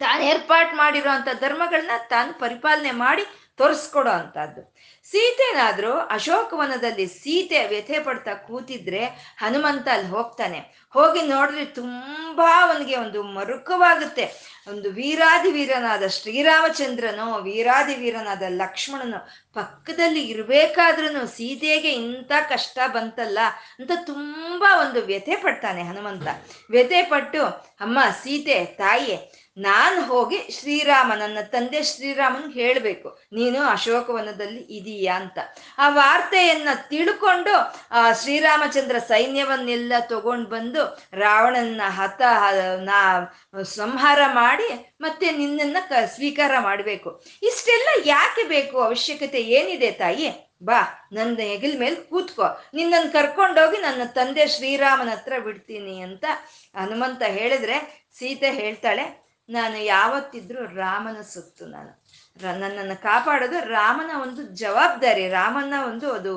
[0.00, 1.10] ತಾನು ಏರ್ಪಾಟ್ ಮಾಡಿರೋ
[1.40, 3.22] ಧರ್ಮಗಳನ್ನ ತಾನು ಪರಿಪಾಲನೆ ಮಾಡಿ
[3.56, 4.62] ತೋರಿಸ್ಕೊಡೋ ಅಂತದ್ದು
[5.10, 9.04] ಸೀತೆನಾದ್ರೂ ಅಶೋಕವನದಲ್ಲಿ ಸೀತೆ ವ್ಯಥೆ ಪಡ್ತಾ ಕೂತಿದ್ರೆ
[9.38, 10.58] ಹನುಮಂತ ಅಲ್ಲಿ ಹೋಗ್ತಾನೆ.
[10.92, 14.56] ಹೋಗಿ ನೋಡಿದ್ರೆ ತುಂಬಾ ಅವನಿಗೆ ಒಂದು ಮರುಕವಾಗುತ್ತೆ.
[14.68, 19.18] ಒಂದು ವೀರಾದಿ ವೀರನಾದ ಶ್ರೀರಾಮಚಂದ್ರನು, ವೀರಾದಿ ವೀರನಾದ ಲಕ್ಷ್ಮಣನು,
[19.54, 23.38] ಪಕ್ಕದಲ್ಲಿ ಇರಬೇಕಾದ್ರೂ ಸೀತೆಗೆ ಇಂಥ ಕಷ್ಟ ಬಂತಲ್ಲ
[23.78, 26.28] ಅಂತ ತುಂಬಾ ಒಂದು ವ್ಯಥೆ ಪಡ್ತಾನೆ ಹನುಮಂತ.
[26.70, 27.44] ವ್ಯಥೆ ಪಟ್ಟು,
[27.80, 35.38] ಅಮ್ಮ, ಸೀತೆ, ತಾಯಿಯೇ ನಾನು ಹೋಗಿ ಶ್ರೀರಾಮ ನನ್ನ ತಂದೆ ಶ್ರೀರಾಮನ್ ಹೇಳಬೇಕು, ನೀನು ಅಶೋಕವನದಲ್ಲಿ ಇದೀಯಾ ಅಂತ.
[35.78, 37.54] ಆ ವಾರ್ತೆಯನ್ನ ತಿಳ್ಕೊಂಡು,
[37.90, 42.22] ಆ ಶ್ರೀರಾಮಚಂದ್ರ ಸೈನ್ಯವನ್ನೆಲ್ಲ ತಗೊಂಡು ಬಂದು ರಾವಣನ ಹತ,
[42.84, 43.00] ನಾ,
[43.62, 44.68] ಸಂಹಾರ ಮಾಡಿ
[45.00, 47.10] ಮತ್ತೆ ನಿನ್ನನ್ನ ಕ, ಸ್ವೀಕಾರ ಮಾಡಬೇಕು.
[47.42, 48.76] ಇಷ್ಟೆಲ್ಲ ಯಾಕೆ ಬೇಕು?
[48.80, 50.28] ಅವಶ್ಯಕತೆ ಏನಿದೆ ತಾಯಿ?
[50.62, 50.80] ಬಾ
[51.12, 52.46] ನನ್ನ ಹೆಗಲ್ ಮೇಲೆ ಕೂತ್ಕೋ.
[52.74, 56.24] ನಿನ್ನನ್ನು ಕರ್ಕೊಂಡೋಗಿ ನನ್ನ ತಂದೆ ಶ್ರೀರಾಮನ ಹತ್ರ ಬಿಡ್ತೀನಿ ಅಂತ
[56.74, 57.76] ಹನುಮಂತ ಹೇಳಿದ್ರೆ
[58.18, 61.92] ಸೀತೆ ಹೇಳ್ತಾಳೆ ನಾನು ಯಾವತ್ತಿದ್ರೂ ರಾಮನ ಸೊತ್ತು ನಾನು.
[62.42, 66.34] ನನ್ನನ್ನು ಕಾಪಾಡೋದು ರಾಮನ ಒಂದು ಜವಾಬ್ದಾರಿ, ರಾಮನ ಒಂದು ಅದು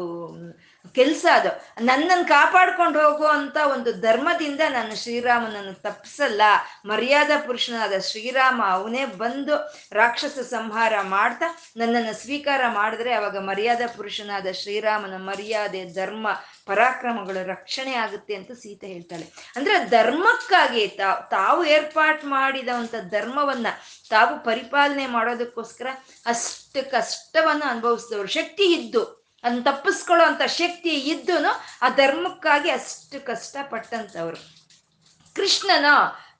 [0.96, 1.50] ಕೆಲಸ ಅದು.
[1.86, 6.42] ನನ್ನನ್ನು ಕಾಪಾಡ್ಕೊಂಡು ಹೋಗುವಂತ ಒಂದು ಧರ್ಮದಿಂದ ನಾನು ಶ್ರೀರಾಮನನ್ನು ತಪ್ಪಿಸಲ್ಲ
[6.86, 9.56] ಮರ್ಯಾದಾ ಪುರುಷನಾದ ಶ್ರೀರಾಮ ಅವನೇ ಬಂದು
[9.92, 11.46] ರಾಕ್ಷಸ ಸಂಹಾರ ಮಾಡ್ತಾ
[11.78, 16.28] ನನ್ನನ್ನು ಸ್ವೀಕಾರ ಮಾಡಿದ್ರೆ ಅವಾಗ ಮರ್ಯಾದಾ ಪುರುಷನಾದ ಶ್ರೀರಾಮನ ಮರ್ಯಾದೆ, ಧರ್ಮ
[16.70, 19.26] ಪರಾಕ್ರಮಗಳು ರಕ್ಷಣೆ ಆಗುತ್ತೆ ಅಂತ ಸೀತೆ ಹೇಳ್ತಾಳೆ.
[19.56, 23.68] ಅಂದ್ರೆ ಧರ್ಮಕ್ಕಾಗಿ ತಾವು ತಾವು ಏರ್ಪಾಟ್ ಮಾಡಿದಂಥ ಧರ್ಮವನ್ನ
[24.10, 25.88] ತಾವು ಪರಿಪಾಲನೆ ಮಾಡೋದಕ್ಕೋಸ್ಕರ
[26.26, 28.28] ಅಷ್ಟು ಕಷ್ಟವನ್ನು ಅನುಭವಿಸಿದವರು.
[28.28, 29.04] ಶಕ್ತಿ ಇದ್ದು,
[29.44, 31.36] ಅದನ್ನ ತಪ್ಪಿಸ್ಕೊಳ್ಳೋ ಅಂತ ಶಕ್ತಿ ಇದ್ದು
[31.82, 34.40] ಆ ಧರ್ಮಕ್ಕಾಗಿ ಅಷ್ಟು ಕಷ್ಟಪಟ್ಟಂಥವ್ರು.
[35.36, 35.86] ಕೃಷ್ಣನ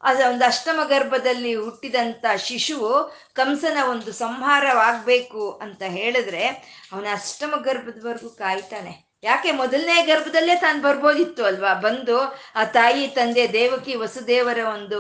[0.04, 2.92] ಅದು ಒಂದು ಅಷ್ಟಮ ಗರ್ಭದಲ್ಲಿ ಹುಟ್ಟಿದಂಥ ಶಿಶುವು
[3.36, 6.44] ಕಂಸನ ಒಂದು ಸಂಹಾರವಾಗಬೇಕು ಅಂತ ಹೇಳಿದ್ರೆ
[6.92, 9.09] ಅವನ ಅಷ್ಟಮ ಗರ್ಭದವರೆಗೂ ಕಾಯ್ತಾನೆ.
[9.24, 11.74] ಯಾಕೆ ಮೊದಲನೇ ಗರ್ಭದಲ್ಲೇ ತಾನು ಬರ್ಬೋದಿತ್ತು ಅಲ್ವಾ?
[11.74, 12.18] ಬಂದು
[12.56, 15.00] ಆ ತಾಯಿ, ತಂದೆ, ದೇವಕಿ, ವಸುದೇವರ ಒಂದು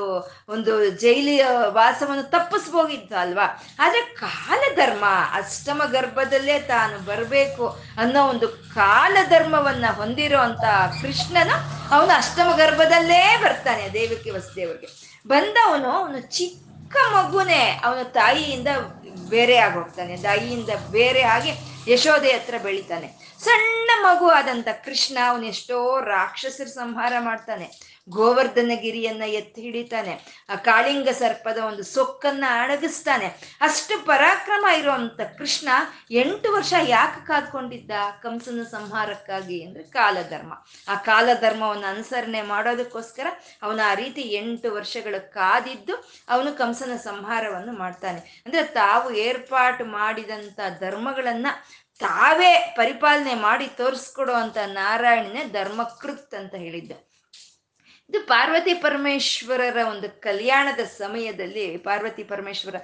[0.50, 3.46] ಒಂದು ಜೈಲಿಯ ವಾಸವನ್ನು ತಪ್ಪಿಸ್ಬೋಗಿತ್ತು ಅಲ್ವಾ?
[3.80, 10.66] ಆದ್ರೆ ಕಾಲಧರ್ಮ, ಅಷ್ಟಮ ಗರ್ಭದಲ್ಲೇ ತಾನು ಬರಬೇಕು ಅನ್ನೋ ಒಂದು ಕಾಲಧರ್ಮವನ್ನ ಹೊಂದಿರೋ ಅಂತ
[11.02, 11.56] ಕೃಷ್ಣನು
[11.96, 14.90] ಅವನು ಅಷ್ಟಮ ಗರ್ಭದಲ್ಲೇ ಬರ್ತಾನೆ ದೇವಕಿ, ವಸುದೇವರಿಗೆ.
[15.28, 18.68] ಬಂದವನು ಅವನು ಚಿಕ್ಕ ಮಗುನೇ ಅವನ ತಾಯಿಯಿಂದ
[19.30, 21.52] ಬೇರೆ ಆಗೋಗ್ತಾನೆ, ತಾಯಿಯಿಂದ ಬೇರೆ ಆಗಿ
[21.92, 23.29] ಯಶೋದೆ ಹತ್ರ ಬೆಳಿತಾನೆ.
[23.44, 28.00] ಸಣ್ಣ ಮಗು ಆದಂತ ಕೃಷ್ಣ, ಅವನು ಎಷ್ಟೋ ರಾಕ್ಷಸರ ಸಂಹಾರ ಮಾಡ್ತಾನೆ.
[28.10, 30.46] ಗೋವರ್ಧನ ಗಿರಿಯನ್ನ ಎತ್ತಿ ಹಿಡಿತಾನೆ.
[30.50, 33.58] ಆ ಕಾಳಿಂಗ ಸರ್ಪದ ಒಂದು ಸೊಕ್ಕನ್ನ ಅಡಗಿಸ್ತಾನೆ.
[33.62, 35.70] ಅಷ್ಟು ಪರಾಕ್ರಮ ಇರುವಂತ ಕೃಷ್ಣ
[36.12, 37.92] ಎಂಟು ವರ್ಷ ಯಾಕೆ ಕಾದ್ಕೊಂಡಿದ್ದ
[38.24, 40.54] ಕಂಸನ ಸಂಹಾರಕ್ಕಾಗಿ ಅಂದ್ರೆ ಕಾಲಧರ್ಮ.
[40.88, 43.28] ಆ ಕಾಲಧರ್ಮವನ್ನು ಅನುಸರಣೆ ಮಾಡೋದಕ್ಕೋಸ್ಕರ
[43.64, 48.44] ಅವನ ಆ ರೀತಿ ಎಂಟು ವರ್ಷಗಳು ಕಾದಿದ್ದು ಅವನು ಕಂಸನ ಸಂಹಾರವನ್ನು ಮಾಡ್ತಾನೆ.
[48.46, 51.48] ಅಂದ್ರೆ ತಾವು ಏರ್ಪಾಟು ಮಾಡಿದಂತ ಧರ್ಮಗಳನ್ನ
[52.00, 56.92] ತಾವೇ ಪರಿಪಾಲನೆ ಮಾಡಿ ತೋರಿಸ್ಕೊಡೋ ಅಂತ ನಾರಾಯಣನೇ ಧರ್ಮಕೃತ್ ಅಂತ ಹೇಳಿದ್ದ.
[58.10, 62.76] ಇದು ಪಾರ್ವತಿ ಪರಮೇಶ್ವರರ ಒಂದು ಕಲ್ಯಾಣದ ಸಮಯದಲ್ಲಿ ಪಾರ್ವತಿ ಪರಮೇಶ್ವರ,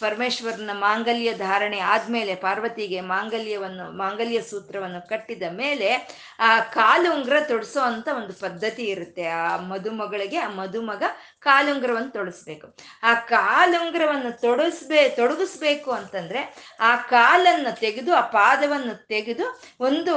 [0.00, 8.32] ಪರಮೇಶ್ವರನ ಮಾಂಗಲ್ಯ ಧಾರಣೆ ಆದ್ಮೇಲೆ ಪಾರ್ವತಿಗೆ ಮಾಂಗಲ್ಯವನ್ನು, ಮಾಂಗಲ್ಯ ಸೂತ್ರವನ್ನು ಕಟ್ಟಿದ ಮೇಲೆ ಆ ಕಾಲುಂಗ್ರ ತೊಡಸೋ ಅಂತ ಒಂದು
[8.32, 9.26] ಪದ್ಧತಿ ಇರುತ್ತೆ.
[9.26, 11.02] ಆ ಮದುಮಗಳಿಗೆ ಆ ಮದುಮಗ
[11.40, 12.76] ಕಾಲುಂಗ್ರವನ್ನು ತೊಡಸ್ಬೇಕು.
[13.02, 20.14] ಆ ಕಾಲುಂಗ್ರವನ್ನು ತೊಡಸ್ಬೇ, ತೊಡಗಿಸ್ಬೇಕು ಅಂತಂದ್ರೆ ಆ ಕಾಲನ್ನು ತೆಗೆದು, ಆ ಪಾದವನ್ನು ತೆಗೆದು ಒಂದು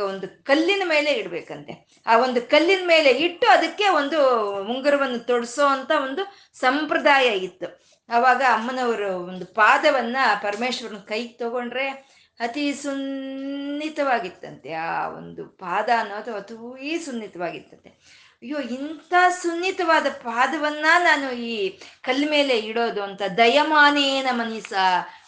[0.00, 2.02] ಒಂದು ಕಲ್ಲಿನ ಮೇಲೆ ಇಡ್ಬೇಕಂತೆ.
[2.06, 4.20] ಆ ಒಂದು ಕಲ್ಲಿನ ಮೇಲೆ ಇಟ್ಟು ಅದಕ್ಕೆ ಒಂದು
[4.60, 7.86] ಉಂಗುರವನ್ನು ತೊಡಸೋ ಅಂತ ಒಂದು ಸಂಪ್ರದಾಯ ಇತ್ತು.
[8.08, 14.72] ಅವಾಗ ಅಮ್ಮನವರು ಒಂದು ಪಾದವನ್ನ ಪರಮೇಶ್ವರನ ಕೈಗೆ ತಗೊಂಡ್ರೆ ಅತಿ ಸುನ್ನಿತವಾಗಿತ್ತಂತೆ.
[14.72, 18.16] ಆ ಒಂದು ಪಾದ ಅನ್ನೋದು ಅತೀ ಸುನ್ನಿತವಾಗಿತ್ತಂತೆ.
[18.42, 23.22] ಅಯ್ಯೋ, ಇಂಥ ಸುನ್ನಿತವಾದ ಪಾದವನ್ನ ನಾನು ಈ ಕಲ್ ಮೇಲೆ ಇಡೋದು ಅಂತ.
[23.36, 24.72] ದಯಮಾನೇನ ಮನಸ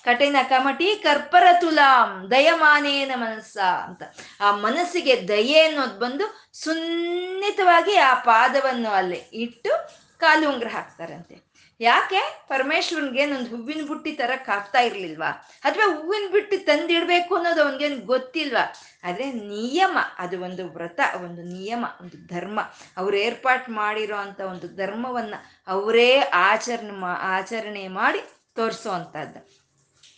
[0.05, 2.31] ಕಠಿಣ ಕಮಟಿ ಕರ್ಪರ ತುಲಾಂ.
[2.31, 4.03] ದಯಮಾನೇನ ಮನಸ್ಸ ಅಂತ.
[4.40, 11.48] ಆ ಮನಸ್ಸಿಗೆ ದಯೆ ಅನ್ನೋದು ಬಂದು ಸುನ್ನಿತವಾಗಿ ಆ ಪಾದವನ್ನು ಅಲ್ಲಿ ಇಟ್ಟು ಕಾಲು ಉಂಗ್ರ ಹಾಕ್ತಾರಂತೆ.
[11.81, 12.45] ಯಾಕೆ?
[12.49, 15.31] ಪರಮೇಶ್ವರನ್ಗೆ ಒಂದು ಹೂವಿನ ಬುಟ್ಟಿ ತರ ಆಗ್ತಾ ಇರ್ಲಿಲ್ವಾ?
[15.64, 18.73] ಅಥವಾ ಹೂವಿನ ಬುಟ್ಟಿ ತಂದಿಡ್ಬೇಕು ಅನ್ನೋದು ಅವನಿಗೇನು ಗೊತ್ತಿಲ್ವಾ?
[19.05, 22.61] ಆದ್ರೆ ನಿಯಮ, ಅದು ಒಂದು ವ್ರತ, ಒಂದು ನಿಯಮ, ಒಂದು ಧರ್ಮ.
[22.97, 25.35] ಅವ್ರು ಏರ್ಪಾಟ್ ಮಾಡಿರೋ ಅಂತ ಒಂದು ಧರ್ಮವನ್ನ
[25.67, 28.19] ಅವರೇ ಆಚರಣೆ ಮಾ, ಆಚರಣೆ ಮಾಡಿ
[28.55, 29.69] ತೋರಿಸೋ ಅಂತದ್ದು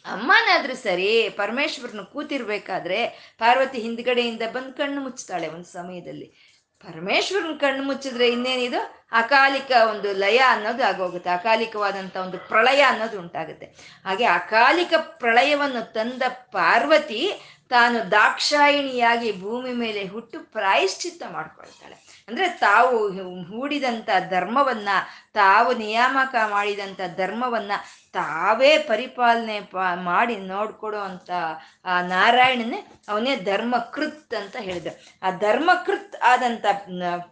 [0.04, 3.06] ಅಮ್ಮನಾದ್ರೂ ಸರಿ, ಪರಮೇಶ್ವರನ ಕೂತಿರ್ಬೇಕಾದ್ರೆ
[3.38, 6.49] ಪಾರ್ವತಿ ಹಿಂದ್ಗಡೆಯಿಂದ ಬಂದು ಕಣ್ಣು ಮುಚ್ತಾಳೆ ಒಂದು ಸಮಯದಲ್ಲಿ.
[6.84, 9.06] ಪರಮೇಶ್ವರನ ಕಣ್ಣು ಮುಚ್ಚಿದ್ರೆ ಇನ್ನೇನಿದು?
[9.12, 11.30] ಅಕಾಲಿಕ ಒಂದು ಲಯ ಅನ್ನೋದು ಆಗೋಗುತ್ತೆ.
[11.30, 13.66] ಅಕಾಲಿಕವಾದಂಥ ಒಂದು ಪ್ರಳಯ ಅನ್ನೋದು ಉಂಟಾಗುತ್ತೆ.
[14.04, 17.32] ಹಾಗೆ ಅಕಾಲಿಕ ಪ್ರಳಯವನ್ನು ತಂದ ಪಾರ್ವತಿ
[17.68, 22.09] ತಾನು ದಾಕ್ಷಾಯಿಣಿಯಾಗಿ ಭೂಮಿ ಮೇಲೆ ಹುಟ್ಟು ಪ್ರಾಯಶ್ಚಿತ್ತ ಮಾಡ್ಕೊಳ್ತಾಳೆ.
[22.30, 23.08] ಅಂದ್ರೆ ತಾವು
[23.42, 24.88] ಹೂಡಿದಂಥ ಧರ್ಮವನ್ನ,
[25.34, 27.72] ತಾವು ನಿಯಾಮಕ ಮಾಡಿದಂಥ ಧರ್ಮವನ್ನ
[28.12, 29.60] ತಾವೇ ಪರಿಪಾಲನೆ
[29.94, 31.30] ಮಾಡಿ ನೋಡ್ಕೊಡೋ ಅಂತ
[31.84, 34.92] ಆ ನಾರಾಯಣನೇ ಅವನೇ ಧರ್ಮಕೃತ್ ಅಂತ ಹೇಳಿದ್ರು.
[35.22, 36.64] ಆ ಧರ್ಮಕೃತ್ ಆದಂತ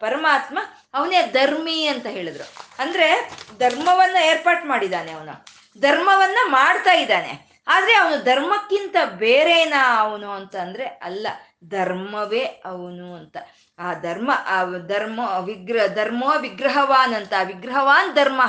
[0.01, 0.59] ಪರಮಾತ್ಮ
[0.95, 2.47] ಅವನೇ ಧರ್ಮಿ ಅಂತ ಹೇಳಿದ್ರು.
[2.79, 5.45] ಅಂದ್ರೆ ಧರ್ಮವನ್ನ ಏರ್ಪಾಟ್ ಮಾಡಿದಾನೆ ಅವನು.
[5.81, 7.49] ಧರ್ಮವನ್ನ ಮಾಡ್ತಾ ಇದ್ದಾನೆ.
[7.69, 11.27] ಆದ್ರೆ ಅವನು ಧರ್ಮಕ್ಕಿಂತ ಬೇರೆನಾ ಅವನು ಅಂತ ಅಂದ್ರೆ ಅಲ್ಲ,
[11.69, 13.37] ಧರ್ಮವೇ ಅವನು ಅಂತ.
[13.79, 18.43] ಆ ಧರ್ಮ ಆ ಧರ್ಮ ವಿಗ್ರಹ, ಧರ್ಮೋ ವಿಗ್ರಹವಾನ್ ಅಂತ, ವಿಗ್ರಹವಾನ್ ಧರ್ಮ.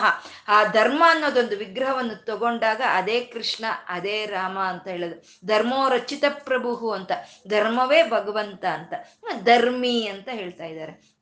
[0.47, 5.47] ಆ ಧರ್ಮ ಅನ್ನೋದೊಂದು ವಿಗ್ರಹವನ್ನು ತಗೊಂಡಾಗ ಅದೇ ಕೃಷ್ಣ, ಅದೇ ರಾಮ ಅಂತ ಹೇಳೋದು.
[5.47, 7.11] ಧರ್ಮೋ ರಚಿತ ಪ್ರಭು ಅಂತ,
[7.47, 8.93] ಧರ್ಮವೇ ಭಗವಂತ ಅಂತ,
[9.43, 11.19] ಧರ್ಮಿ ಅಂತ ಹೇಳ್ತಾ ಇದ್ದಾರೆ.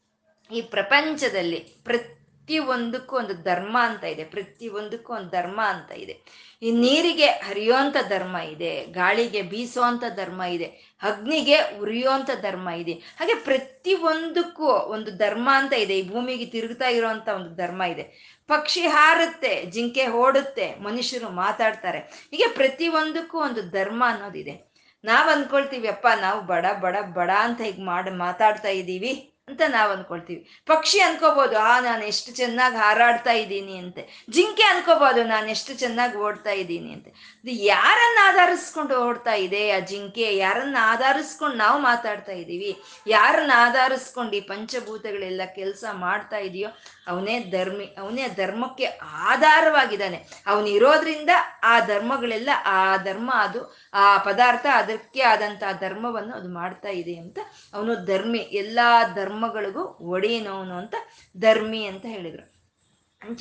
[0.52, 2.17] ಈ ಪ್ರಪಂಚದಲ್ಲಿ ಪ್ರತಿ
[2.56, 6.14] ಒಂದಕ್ಕೂ ಒಂದು ಧರ್ಮ ಅಂತ ಇದೆ ಪ್ರತಿ ಒಂದಕ್ಕೂ ಒಂದು ಧರ್ಮ ಅಂತ ಇದೆ.
[6.62, 10.66] ಈ ನೀರಿಗೆ ಹರಿಯೋಂಥ ಧರ್ಮ ಇದೆ, ಗಾಳಿಗೆ ಬೀಸೋಂಥ ಧರ್ಮ ಇದೆ,
[11.02, 12.92] ಅಗ್ನಿಗೆ ಉರಿಯೋಂಥ ಧರ್ಮ ಇದೆ.
[12.92, 18.38] ಹಾಗೆ ಪ್ರತಿ ಒಂದಕ್ಕೂ ಒಂದು ಧರ್ಮ ಅಂತ ಇದೆ, ಈ ಭೂಮಿಗೆ ತಿರುಗ್ತಾ ಇರೋಂಥ ಒಂದು ಧರ್ಮ ಇದೆ.
[18.48, 22.00] ಪಕ್ಷಿ ಹಾರುತ್ತೆ, ಜಿಂಕೆ ಓಡುತ್ತೆ, ಮನುಷ್ಯರು ಮಾತಾಡ್ತಾರೆ.
[22.32, 24.72] ಹೀಗೆ ಪ್ರತಿ ಒಂದಕ್ಕೂ ಒಂದು ಧರ್ಮ ಅನ್ನೋದಿದೆ.
[25.04, 29.37] ನಾವ್ ಅನ್ಕೊಳ್ತೀವಿ, ಅಪ್ಪ, ನಾವು ಬಡ ಬಡ ಬಡ ಅಂತ ಹೀಗೆ ಮಾಡಿ, ಮಾತಾಡ್ತಾ ಇದ್ದೀವಿ.
[29.48, 30.42] ಅಂತ ನಾವು ಅನ್ಕೊಳ್ತೀವಿ.
[30.66, 34.02] ಪಕ್ಷಿ ಅನ್ಕೋಬಹುದು ಆ, ನಾನು ಎಷ್ಟು ಚೆನ್ನಾಗಿ ಹಾರಾಡ್ತಾ ಇದ್ದೀನಿ ಅಂತೆ.
[34.30, 37.10] ಜಿಂಕೆ ಅನ್ಕೋಬಹುದು ನಾನು ಎಷ್ಟು ಚೆನ್ನಾಗಿ ಓಡ್ತಾ ಇದ್ದೀನಿ ಅಂತೆ.
[37.44, 40.36] ಅದು ಯಾರನ್ನ ಆಧರಿಸ್ಕೊಂಡು ಓಡ್ತಾ ಇದೆ ಆ ಜಿಂಕೆ?
[40.38, 42.72] ಯಾರನ್ನ ಆಧರಿಸ್ಕೊಂಡು ನಾವು ಮಾತಾಡ್ತಾ ಇದ್ದೀವಿ
[43.08, 46.70] ಯಾರನ್ನ ಆಧರಿಸ್ಕೊಂಡು ಈ ಪಂಚಭೂತಗಳೆಲ್ಲ ಕೆಲಸ ಮಾಡ್ತಾ ಇದೆಯೋ,
[47.08, 48.86] ಅವನೇ ಧರ್ಮಿ, ಅವನೇ ಧರ್ಮಕ್ಕೆ
[49.28, 50.20] ಆಧಾರವಾಗಿದ್ದಾನೆ.
[50.48, 51.30] ಅವನಿರೋದ್ರಿಂದ
[51.64, 53.62] ಆ ಧರ್ಮಗಳೆಲ್ಲ, ಆ ಧರ್ಮ ಅದು,
[53.94, 57.40] ಆ ಪದಾರ್ಥ ಅದಕ್ಕೆ ಆದಂತಹ ಧರ್ಮವನ್ನು ಅದು ಮಾಡ್ತಾ ಇದೆ ಅಂತ.
[57.74, 58.88] ಅವನು ಧರ್ಮಿ, ಎಲ್ಲಾ
[59.38, 59.84] ಧರ್ಮಗಳಿಗೂ
[60.16, 60.96] ಒಡೆಯನವನು ಅಂತ
[61.36, 62.46] ಧರ್ಮಿ ಅಂತ ಹೇಳಿದ್ರು.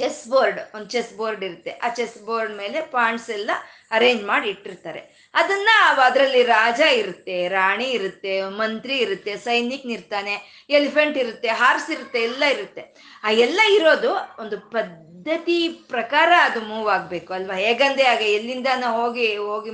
[0.01, 1.73] ಚೆಸ್ ಬೋರ್ಡ್ ಒಂದು ಚೆಸ್ ಬೋರ್ಡ್ ಇರುತ್ತೆ.
[1.85, 3.51] ಆ ಚೆಸ್ ಬೋರ್ಡ್ ಮೇಲೆ ಪಾಯಿಂಟ್ಸ್ ಎಲ್ಲ
[3.97, 5.01] ಅರೇಂಜ್ ಮಾಡಿ ಇಟ್ಟಿರ್ತಾರೆ.
[5.41, 5.71] ಅದನ್ನ
[6.07, 10.35] ಅದರಲ್ಲಿ ರಾಜ ಇರುತ್ತೆ, ರಾಣಿ ಇರುತ್ತೆ, ಮಂತ್ರಿ ಇರುತ್ತೆ ಸೈನಿಕನಿರ್ತಾನೆ
[10.79, 12.85] ಎಲಿಫೆಂಟ್ ಇರುತ್ತೆ ಹಾರ್ಸ್ ಇರುತ್ತೆ, ಎಲ್ಲ ಇರುತ್ತೆ.
[13.25, 14.13] ಆ ಎಲ್ಲ ಇರೋದು
[14.45, 14.59] ಒಂದು
[15.27, 17.55] ಪದ್ಧತಿ ಪ್ರಕಾರ ಅದು ಮೂವ್ ಆಗ್ಬೇಕು ಅಲ್ವಾ?
[17.57, 19.71] ಹೇಗಂದೆ ಆಗ ಎಲ್ಲಿಂದ ಹೋಗಿ ಹೋಗಿ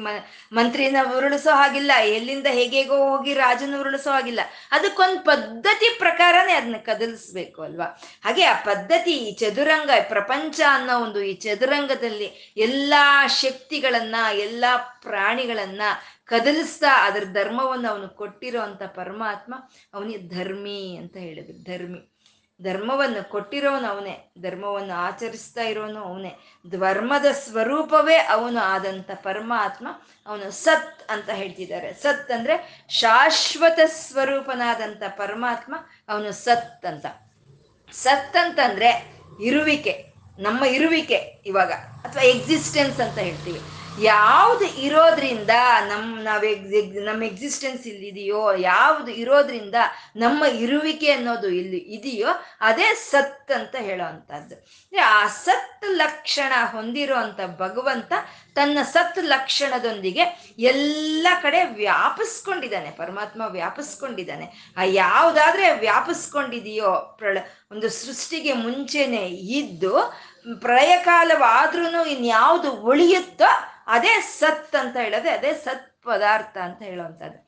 [0.53, 4.41] ಮಂತ್ರಿನ ಉರುಳಿಸೋ ಹಾಗಿಲ್ಲ, ಎಲ್ಲಿಂದ ಹೇಗೇಗೋ ಹೋಗಿ ರಾಜನ ಉರುಳಿಸೋ ಹಾಗಿಲ್ಲ.
[4.71, 8.01] ಅದಕ್ಕೊಂದು ಪದ್ಧತಿ ಪ್ರಕಾರನೇ ಅದನ್ನ ಕದಲಿಸ್ಬೇಕು ಅಲ್ವಾ?
[8.25, 15.83] ಹಾಗೆ ಆ ಪದ್ಧತಿ ಈ ಚದುರಂಗ, ಪ್ರಪಂಚ ಅನ್ನೋ ಒಂದು ಈ ಚದುರಂಗದಲ್ಲಿ ಎಲ್ಲಾ ಶಕ್ತಿಗಳನ್ನ, ಎಲ್ಲಾ ಪ್ರಾಣಿಗಳನ್ನ
[16.25, 19.55] ಕದಲಿಸ್ತಾ ಅದ್ರ ಧರ್ಮವನ್ನು ಅವನು ಕೊಟ್ಟಿರೋ ಅಂತ ಪರಮಾತ್ಮ
[19.95, 21.65] ಅವನಿಗೆ ಧರ್ಮಿ ಅಂತ ಹೇಳಿದ್ರು.
[21.65, 22.12] ಧರ್ಮಿ.
[22.63, 26.33] ಧರ್ಮವನ್ನು ಕೊಟ್ಟಿರೋನು ಅವನೇ, ಧರ್ಮವನ್ನು ಆಚರಿಸ್ತಾ ಇರೋನು ಅವನೇ.
[26.71, 29.89] ಧರ್ಮದ ಸ್ವರೂಪವೇ ಅವನು ಆದಂಥ ಪರಮಾತ್ಮ,
[30.27, 31.93] ಅವನು ಸತ್ ಅಂತ ಹೇಳ್ತಿದ್ದಾರೆ.
[31.93, 35.75] ಸತ್ ಅಂದರೆ ಶಾಶ್ವತ ಸ್ವರೂಪನಾದಂಥ ಪರಮಾತ್ಮ,
[36.09, 37.07] ಅವನು ಸತ್ ಅಂತ.
[37.93, 38.91] ಸತ್ ಅಂತಂದರೆ
[39.41, 39.95] ಇರುವಿಕೆ,
[40.39, 41.73] ನಮ್ಮ ಇರುವಿಕೆ ಇವಾಗ,
[42.07, 43.61] ಅಥವಾ ಎಕ್ಸಿಸ್ಟೆನ್ಸ್ ಅಂತ ಹೇಳ್ತೀವಿ.
[43.99, 45.51] ಯಾವ್ದು ಇರೋದ್ರಿಂದ
[45.89, 49.75] ನಮ್ ನಾವ್ ಎಕ್ಸ್ ನಮ್ಮ ಎಕ್ಸಿಸ್ಟೆನ್ಸ್ ಇಲ್ಲಿದೆಯೋ, ಯಾವ್ದು ಇರೋದ್ರಿಂದ
[50.17, 52.29] ನಮ್ಮ ಇರುವಿಕೆ ಅನ್ನೋದು ಇಲ್ಲಿ ಇದೆಯೋ,
[52.61, 54.67] ಅದೇ ಸತ್ ಅಂತ ಹೇಳೋ ಅಂತದ್ದು
[55.05, 58.13] ಆ ಸತ್ ಲಕ್ಷಣ ಹೊಂದಿರೋ ಅಂತ ಭಗವಂತ
[58.55, 64.75] ತನ್ನ ಸತ್ ಲಕ್ಷಣದೊಂದಿಗೆ ಎಲ್ಲ ಕಡೆ ವ್ಯಾಪಿಸ್ಕೊಂಡಿದ್ದಾನೆ, ಪರಮಾತ್ಮ ವ್ಯಾಪಿಸ್ಕೊಂಡಿದ್ದಾನೆ.
[64.77, 67.39] ಆ ಯಾವ್ದಾದ್ರೆ ವ್ಯಾಪಿಸ್ಕೊಂಡಿದೆಯೋ, ಪ್ರಳ
[67.73, 70.23] ಒಂದು ಸೃಷ್ಟಿಗೆ ಮುಂಚೆನೆ ಇದ್ದು
[70.61, 77.39] ಪ್ರಯಕಾಲವಾದ್ರೂ ಇನ್ಯಾವುದು ಉಳಿಯುತ್ತೋ ಅದೇ ಸತ್ ಅಂತ ಹೇಳೋದೆ ಅದೇ ಸತ್ ಪದಾರ್ಥ ಅಂತ ಹೇಳುವಂಥದ್ದು.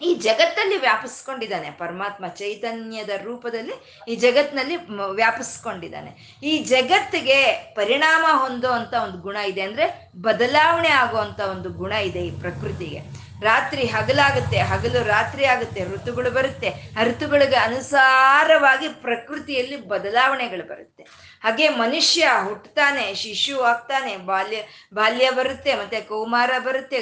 [0.00, 3.74] ಈ ಜಗತ್ತಲ್ಲಿ ವ್ಯಾಪಿಸ್ಕೊಂಡಿದ್ದಾನೆ ಪರಮಾತ್ಮ ಚೈತನ್ಯದ ರೂಪದಲ್ಲಿ
[4.08, 4.76] ಈ ಜಗತ್ನಲ್ಲಿ
[5.14, 6.10] ವ್ಯಾಪಿಸ್ಕೊಂಡಿದ್ದಾನೆ.
[6.42, 7.38] ಈ ಜಗತ್ತಿಗೆ
[7.74, 9.86] ಪರಿಣಾಮ ಹೊಂದೋ ಅಂತ ಒಂದು ಗುಣ ಇದೆ ಅಂದ್ರೆ
[10.20, 13.21] ಬದಲಾವಣೆ ಆಗುವಂತ ಒಂದು ಗುಣ ಇದೆ ಈ ಪ್ರಕೃತಿಗೆ.
[13.48, 16.70] ರಾತ್ರಿ ಹಗಲಾಗುತ್ತೆ, ಹಗಲು ರಾತ್ರಿ ಆಗುತ್ತೆ, ಋತುಗಳು ಬರುತ್ತೆ.
[16.98, 21.04] ಆ ಋತುಗಳಿಗೆ ಅನುಸಾರವಾಗಿ ಪ್ರಕೃತಿಯಲ್ಲಿ ಬದಲಾವಣೆಗಳು ಬರುತ್ತೆ.
[21.44, 24.58] ಹಾಗೆ ಮನುಷ್ಯ ಹುಟ್ಟತಾನೆ ಶಿಶು ಆಗ್ತಾನೆ, ಬಾಲ್ಯ
[24.94, 26.98] ಬಾಲ್ಯ ಬರುತ್ತೆ, ಮತ್ತೆ ಕೌಮಾರ ಬರುತ್ತೆ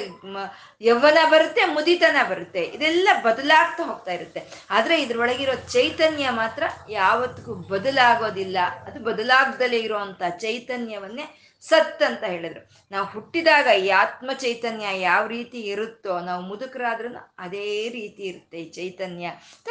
[0.89, 2.63] ಯೌವನ ಬರುತ್ತೆ, ಮುದಿತನ ಬರುತ್ತೆ.
[2.77, 4.43] ಇದೆಲ್ಲ ಬದಲಾಗ್ತಾ ಹೋಗ್ತಾ ಇರುತ್ತೆ.
[4.77, 8.57] ಆದ್ರೆ ಇದ್ರೊಳಗಿರೋ ಚೈತನ್ಯ ಮಾತ್ರ ಯಾವತ್ತಿಗೂ ಬದಲಾಗೋದಿಲ್ಲ.
[8.87, 11.27] ಅದು ಬದಲಾಗ್ದಲೇ ಇರುವಂತ ಚೈತನ್ಯವನ್ನೇ
[11.61, 12.69] ಸತ್ ಅಂತ ಹೇಳಿದ್ರು.
[12.91, 19.25] ನಾವು ಹುಟ್ಟಿದಾಗ ಈ ಆತ್ಮ ಚೈತನ್ಯ ಯಾವ ರೀತಿ ಇರುತ್ತೋ, ನಾವು ಮುದುಕರಾದ್ರೂ ಅದೇ ರೀತಿ ಇರುತ್ತೆ ಈ ಚೈತನ್ಯ.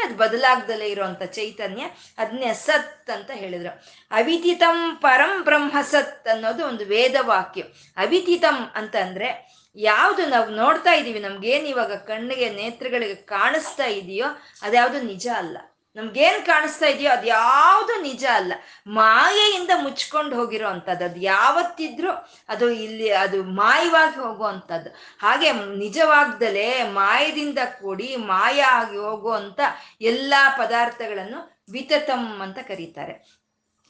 [0.05, 1.83] ಅದು ಬದಲಾಗ್ದಲೇ ಇರುವಂತ ಚೈತನ್ಯ
[2.18, 3.85] ಅದನ್ನೇ ಸತ್ ಅಂತ ಹೇಳಿದ್ರು.
[4.11, 7.62] ಅವಿತಿತಂ ಪರಂ ಬ್ರಹ್ಮ ಸತ್ ಅನ್ನೋದು ಒಂದು ವೇದವಾಕ್ಯ.
[7.96, 14.26] ಅವಿತಿತಂ ಅಂತಂದ್ರೆ ಯಾವುದು ನಾವು ನೋಡ್ತಾ ಇದೀವಿ, ನಮ್ಗೇನು ಇವಾಗ ಕಣ್ಣಿಗೆ, ನೇತ್ರಗಳಿಗೆ ಕಾಣಿಸ್ತಾ ಇದೆಯೋ,
[14.62, 15.59] ಅದ್ಯಾವುದು ನಿಜ ಅಲ್ಲ.
[15.96, 18.53] ನಮ್ಗೇನ್ ಕಾಣಿಸ್ತಾ ಇದೆಯೋ ಅದು ಯಾವುದು ನಿಜ ಅಲ್ಲ.
[18.87, 22.12] ಮಾಯೆಯಿಂದ ಮುಚ್ಕೊಂಡು ಹೋಗಿರೋ ಅಂಥದ್ದು, ಅದು ಯಾವತ್ತಿದ್ರೂ
[22.48, 29.61] ಅದು ಇಲ್ಲಿ, ಅದು ಮಾಯವಾಗಿ ಹೋಗುವಂಥದ್ದು ಹಾಗೆ ನಿಜವಾಗ್ದಲೇ ಮಾಯದಿಂದ ಕೂಡಿ ಮಾಯ ಆಗಿ ಹೋಗುವಂತ
[30.00, 31.40] ಎಲ್ಲಾ ಪದಾರ್ಥಗಳನ್ನು
[31.72, 33.14] ವಿತತಂ ಅಂತ ಕರೀತಾರೆ.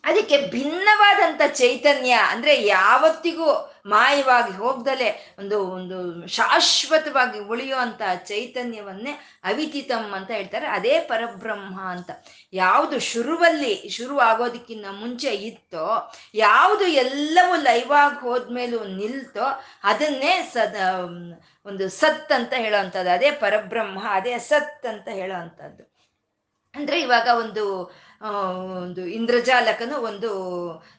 [0.05, 9.11] ಅದಕ್ಕೆ ಭಿನ್ನವಾದಂಥ ಚೈತನ್ಯ ಅಂದ್ರೆ ಯಾವತ್ತಿಗೂ ಮಾಯವಾಗಿ ಹೋಗ್ದಲೆ ಒಂದು ಒಂದು ಶಾಶ್ವತವಾಗಿ ಉಳಿಯುವಂತ ಚೈತನ್ಯವನ್ನೇ
[9.45, 10.67] ಅವಿತಿತಂ ಅಂತ ಹೇಳ್ತಾರೆ.
[10.67, 12.11] ಅದೇ ಪರಬ್ರಹ್ಮ ಅಂತ.
[12.53, 20.77] ಯಾವುದು ಶುರುವಲ್ಲಿ ಶುರು ಆಗೋದಕ್ಕಿಂತ ಮುಂಚೆ ಇತ್ತೋ, ಯಾವುದು ಎಲ್ಲವೂ ಲೈವಾಗಿ ಹೋದ್ಮೇಲೂ ನಿಲ್ತೋ, ಅದನ್ನೇ ಸದ
[21.67, 23.11] ಒಂದು ಸತ್ ಅಂತ ಹೇಳೋವಂಥದ್ದು.
[23.11, 25.91] ಅದೇ ಪರಬ್ರಹ್ಮ, ಅದೇ ಸತ್ ಅಂತ ಹೇಳೋವಂಥದ್ದು.
[26.75, 30.30] ಅಂದ್ರೆ ಇವಾಗ ಒಂದು ಒಂದು ಇಂದ್ರಜಾಲಕನು ಒಂದು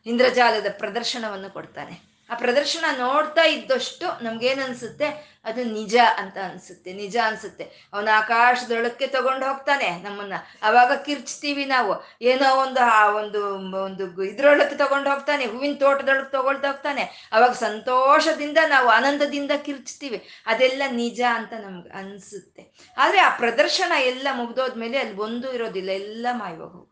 [0.06, 5.32] ಇಂದ್ರಜಾಲದ ಪ್ರದರ್ಶನವನ್ನು ಕೊಡ್ತಾನೆ ಆ ಪ್ರದರ್ಶನ ನೋಡ್ತಾ ಇದ್ದಷ್ಟು ನಮ್ಗೇನನ್ಸುತ್ತೆ?
[5.46, 7.90] ಅದು ನಿಜ ಅಂತ ಅನ್ಸುತ್ತೆ, ನಿಜ ಅನ್ಸುತ್ತೆ.
[7.94, 10.34] ಅವನ ಆಕಾಶದೊಳಕ್ಕೆ ತಗೊಂಡು ಹೋಗ್ತಾನೆ ನಮ್ಮನ್ನ.
[10.64, 12.04] ಅವಾಗ ಕಿರ್ಚ್ತೀವಿ ನಾವು.
[12.22, 17.30] ಏನೋ ಒಂದು ಆ ಒಂದು ಒಂದು ಇದ್ರೊಳಕ್ಕೆ ತಗೊಂಡು ಹೋಗ್ತಾನೆ, ಹೂವಿನ ತೋಟದೊಳಗೆ ತಗೊಳ್ತಾ ಹೋಗ್ತಾನೆ.
[17.32, 20.22] ಅವಾಗ ಸಂತೋಷದಿಂದ ನಾವು ಆನಂದದಿಂದ ಕಿರ್ಚ್ತೀವಿ.
[20.46, 22.74] ಅದೆಲ್ಲ ನಿಜ ಅಂತ ನಮ್ಗೆ ಅನ್ಸುತ್ತೆ.
[22.98, 26.91] ಆದ್ರೆ ಆ ಪ್ರದರ್ಶನ ಎಲ್ಲ ಮುಗ್ದೋದ್ಮೇಲೆ ಅಲ್ಲಿ ಒಂದು ಇರೋದಿಲ್ಲ, ಎಲ್ಲ ಮಾಯವಾಗಿ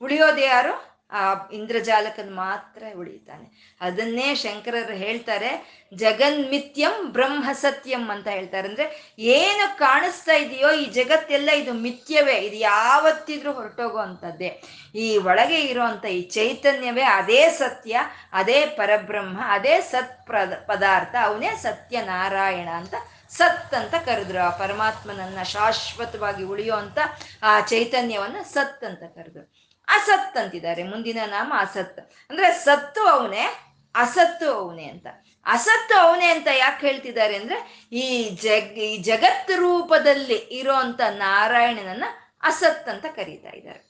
[0.00, 0.88] ಉಳಿಯೋದು ಯಾರು?
[1.10, 1.20] ಆ
[1.52, 5.50] ಇಂದ್ರಜಾಲಕನ್ ಮಾತ್ರ ಉಳಿತಾನೆ ಅದನ್ನೇ ಶಂಕರರು ಹೇಳ್ತಾರೆ,
[5.94, 8.68] ಜಗನ್ಮಿತ್ಯಂ ಬ್ರಹ್ಮ ಸತ್ಯಂ ಅಂತ ಹೇಳ್ತಾರೆ.
[8.68, 14.62] ಅಂದ್ರೆ ಏನು ಕಾಣಿಸ್ತಾ ಇದೆಯೋ ಈ ಜಗತ್ತೆಲ್ಲ ಇದು ಮಿಥ್ಯವೇ, ಇದು ಯಾವತ್ತಿದ್ರೂ ಹೊರಟೋಗೋ ಅಂಥದ್ದೇ
[14.94, 18.00] ಈ ಒಳಗೆ ಇರುವಂತ ಈ ಚೈತನ್ಯವೇ ಅದೇ ಸತ್ಯ,
[18.32, 20.18] ಅದೇ ಪರಬ್ರಹ್ಮ, ಅದೇ ಸತ್
[20.66, 22.94] ಪದಾರ್ಥ, ಅವನೇ ಸತ್ಯನಾರಾಯಣ ಅಂತ
[23.30, 24.38] ಸತ್ ಅಂತ ಕರೆದ್ರು.
[24.38, 26.98] ಆ ಪರಮಾತ್ಮನನ್ನ ಶಾಶ್ವತವಾಗಿ ಉಳಿಯುವಂತ
[27.42, 29.57] ಆ ಚೈತನ್ಯವನ್ನ ಸತ್ ಅಂತ ಕರೆದ್ರು.
[29.88, 30.82] ಅಸತ್ ಅಂತಿದ್ದಾರೆ.
[30.82, 32.12] ಮುಂದಿನ ನಾಮ ಅಸತ್.
[32.30, 33.46] ಅಂದ್ರೆ ಸತ್ತು ಅವನೇ,
[33.94, 35.06] ಅಸತ್ತು ಅವನೇ ಅಂತ.
[35.46, 42.04] ಅಸತ್ತು ಅವನೇ ಅಂತ ಯಾಕೆ ಹೇಳ್ತಿದ್ದಾರೆ ಅಂದ್ರೆ ಈ ಜಗ್, ಈ ಜಗತ್ ರೂಪದಲ್ಲಿ ಇರೋಂತ ನಾರಾಯಣನನ್ನ
[42.42, 43.88] ಅಸತ್ ಅಂತ ಕರೀತಾ ಇದ್ದಾರೆ.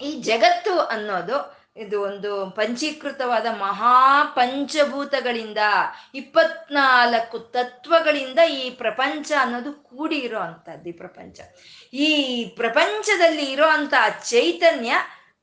[0.00, 5.58] ಈ ಜಗತ್ತು ಅನ್ನೋದು ಇದು ಒಂದು ಪಂಚೀಕೃತವಾದ ಮಹಾ ಪಂಚಭೂತಗಳಿಂದ
[6.14, 11.40] ಇಪ್ಪತ್ನಾಲ್ಕು ತತ್ವಗಳಿಂದ ಈ ಪ್ರಪಂಚ ಅನ್ನೋದು ಕೂಡಿ ಇರೋ ಅಂಥದ್ದು ಈ ಪ್ರಪಂಚ.
[11.92, 12.08] ಈ
[12.56, 13.94] ಪ್ರಪಂಚದಲ್ಲಿ ಇರೋ ಅಂಥ
[14.28, 14.92] ಚೈತನ್ಯ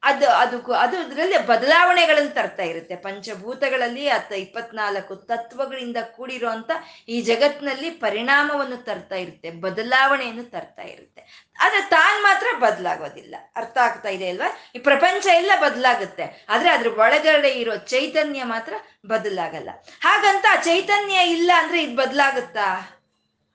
[0.03, 2.95] ಅದು ಅದು ಅದು ಅದರಲ್ಲಿ ಬದಲಾವಣೆಗಳನ್ನು ತರ್ತಾ ಇರುತ್ತೆ.
[2.95, 6.71] ಪಂಚಭೂತಗಳಲ್ಲಿ ಅತ್ತ ಇಪ್ಪತ್ನಾಲ್ಕು ತತ್ವಗಳಿಂದ ಕೂಡಿರುವಂತ
[7.09, 11.49] ಈ ಜಗತ್ನಲ್ಲಿ ಪರಿಣಾಮವನ್ನು ತರ್ತಾ ಇರುತ್ತೆ, ಬದಲಾವಣೆಯನ್ನು ತರ್ತಾ ಇರುತ್ತೆ.
[11.59, 13.35] ಆದ್ರೆ ತಾನ್ ಮಾತ್ರ ಬದಲಾಗೋದಿಲ್ಲ.
[13.55, 14.71] ಅರ್ಥ ಆಗ್ತಾ ಇದೆ ಅಲ್ವಾ?
[14.75, 16.45] ಈ ಪ್ರಪಂಚ ಎಲ್ಲ ಬದಲಾಗುತ್ತೆ.
[16.49, 18.73] ಆದ್ರೆ ಅದ್ರ ಒಳಗಡೆ ಇರೋ ಚೈತನ್ಯ ಮಾತ್ರ
[19.05, 19.69] ಬದಲಾಗಲ್ಲ.
[20.01, 22.98] ಹಾಗಂತ ಚೈತನ್ಯ ಇಲ್ಲ ಅಂದ್ರೆ ಇದು ಬದಲಾಗುತ್ತಾ?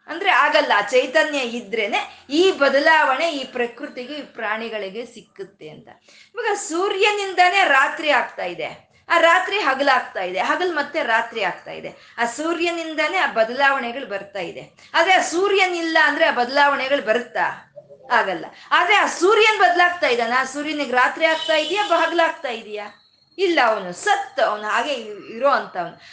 [0.06, 5.88] ಅಂದ್ರೆ ಆಗಲ್ಲ, ಚೈತನ್ಯ ಇದ್ರೇನೆ ಈ ಬದಲಾವಣೆ ಈ ಪ್ರಕೃತಿಗೆ, ಈ ಪ್ರಾಣಿಗಳಿಗೆ ಸಿಕ್ಕುತ್ತೆ ಅಂತ.
[6.34, 8.94] ಇವಾಗ ಸೂರ್ಯನಿಂದಾನೇ ರಾತ್ರಿ ಆಗ್ತಾ ಇದೆ.
[9.08, 10.40] ಆ ರಾತ್ರಿ ಹಗಲಾಗ್ತಾ ಇದೆ.
[10.40, 12.14] ಹಗಲ್ ಮತ್ತೆ ರಾತ್ರಿ ಆಗ್ತಾ ಇದೆ.
[12.18, 14.90] ಆ ಸೂರ್ಯನಿಂದಾನೇ ಆ ಬದಲಾವಣೆಗಳು ಬರ್ತಾ ಇದೆ.
[14.94, 17.70] ಆದ್ರೆ ಆ ಸೂರ್ಯನಿಲ್ಲ ಅಂದ್ರೆ ಆ ಬದಲಾವಣೆಗಳು ಬರುತ್ತಾ?
[18.10, 18.46] ಆಗಲ್ಲ.
[18.70, 20.32] ಆದ್ರೆ ಆ ಸೂರ್ಯನ್ ಬದಲಾಗ್ತಾ ಇದ್ದಾನ.
[20.38, 23.03] ಆ ಸೂರ್ಯನಿಗೆ ರಾತ್ರಿ ಆಗ್ತಾ ಇದೆಯಾ ಹಗಲಾಗ್ತಾ ಇದೆಯಾ?
[23.38, 24.92] ಇಲ್ಲ, ಅವನು ಸತ್, ಅವನು ಹಾಗೆ
[25.36, 25.48] ಇರೋ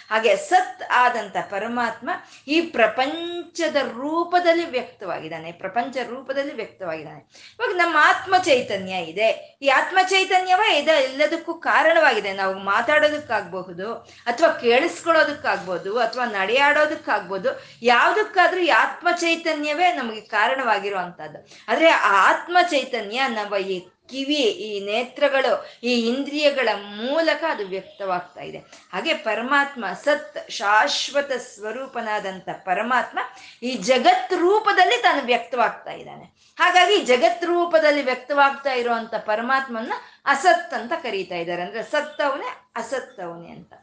[0.10, 2.10] ಹಾಗೆ ಸತ್ ಆದಂತ ಪರಮಾತ್ಮ
[2.48, 5.52] ಈ ಪ್ರಪಂಚದ ರೂಪದಲ್ಲಿ ವ್ಯಕ್ತವಾಗಿದ್ದಾನೆ.
[5.52, 7.20] ಪ್ರಪಂಚ ರೂಪದಲ್ಲಿ ವ್ಯಕ್ತವಾಗಿದ್ದಾನೆ.
[7.60, 9.60] ಇವಾಗ ನಮ್ಮ ಆತ್ಮ ಚೈತನ್ಯ ಇದೆ.
[9.62, 12.34] ಈ ಆತ್ಮ ಚೈತನ್ಯವೇ ಇದೆ, ಎಲ್ಲದಕ್ಕೂ ಕಾರಣವಾಗಿದೆ.
[12.34, 13.94] ನಾವು ಮಾತಾಡೋದಕ್ಕಾಗಬಹುದು,
[14.26, 17.50] ಅಥವಾ ಕೇಳಿಸ್ಕೊಳ್ಳೋದಕ್ಕಾಗ್ಬೋದು ಅಥವಾ ನಡೆಯಾಡೋದಕ್ಕಾಗ್ಬೋದು
[17.82, 23.80] ಯಾವುದಕ್ಕಾದ್ರೂ ಈ ಆತ್ಮ ಚೈತನ್ಯವೇ ನಮಗೆ ಕಾರಣವಾಗಿರುವಂಥದ್ದು ಆದರೆ ಆ ಆತ್ಮ ಚೈತನ್ಯ ನಮ್ಮ ಈ
[24.12, 28.58] ಕಿವಿ, ಈ ನೇತ್ರಗಳು, ಈ ಇಂದ್ರಿಯಗಳ ಮೂಲಕ ಅದು ವ್ಯಕ್ತವಾಗ್ತಾ ಇದೆ.
[28.94, 33.20] ಹಾಗೆ ಪರಮಾತ್ಮ ಸತ್ ಶಾಶ್ವತ ಸ್ವರೂಪನಾದಂಥ ಪರಮಾತ್ಮ
[33.64, 36.56] ಈ ಜಗತ್ ರೂಪದಲ್ಲಿ ತಾನು ವ್ಯಕ್ತವಾಗ್ತಾ ಇದ್ದಾನೆ.
[36.60, 39.94] ಹಾಗಾಗಿ ಜಗತ್ ರೂಪದಲ್ಲಿ ವ್ಯಕ್ತವಾಗ್ತಾ ಇರುವಂತ ಪರಮಾತ್ಮನ
[40.26, 41.62] ಅಸತ್ ಅಂತ ಕರೀತಾ ಇದ್ದಾರೆ.
[41.62, 43.74] ಅಂದ್ರೆ ಸತ್ತವನೇ ಅಸತ್ತವನೇ ಅಂತ.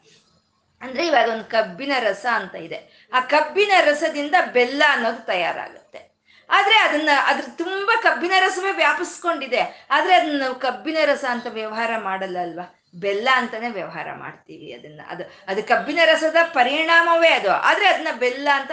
[0.80, 3.08] ಅಂದ್ರೆ ಇವಾಗ ಒಂದು ಕಬ್ಬಿನ ರಸ ಅಂತ ಇದೆ.
[3.12, 6.07] ಆ ಕಬ್ಬಿನ ರಸದಿಂದ ಬೆಲ್ಲ ಅನ್ನೋದು ತಯಾರಾಗುತ್ತೆ.
[6.50, 9.86] ಆದ್ರೆ ಅದನ್ನ ಅದ್ರ ತುಂಬಾ ಕಬ್ಬಿನ ರಸವೇ ವ್ಯಾಪಿಸ್ಕೊಂಡಿದೆ.
[9.90, 12.77] ಆದ್ರೆ ಅದನ್ನ ನಾವು ಕಬ್ಬಿನ ರಸ ಅಂತ ವ್ಯವಹಾರ ಮಾಡಲ್ಲ ಅಲ್ವಾ?
[12.94, 15.00] ಬೆಲ್ಲ ಅಂತಾನೆ ವ್ಯವಹಾರ ಮಾಡ್ತೀವಿ ಅದನ್ನ.
[15.08, 17.50] ಅದು ಅದು ಕಬ್ಬಿನ ರಸದ ಪರಿಣಾಮವೇ ಅದು.
[17.50, 18.70] ಆದ್ರೆ ಅದನ್ನ ಬೆಲ್ಲ ಅಂತ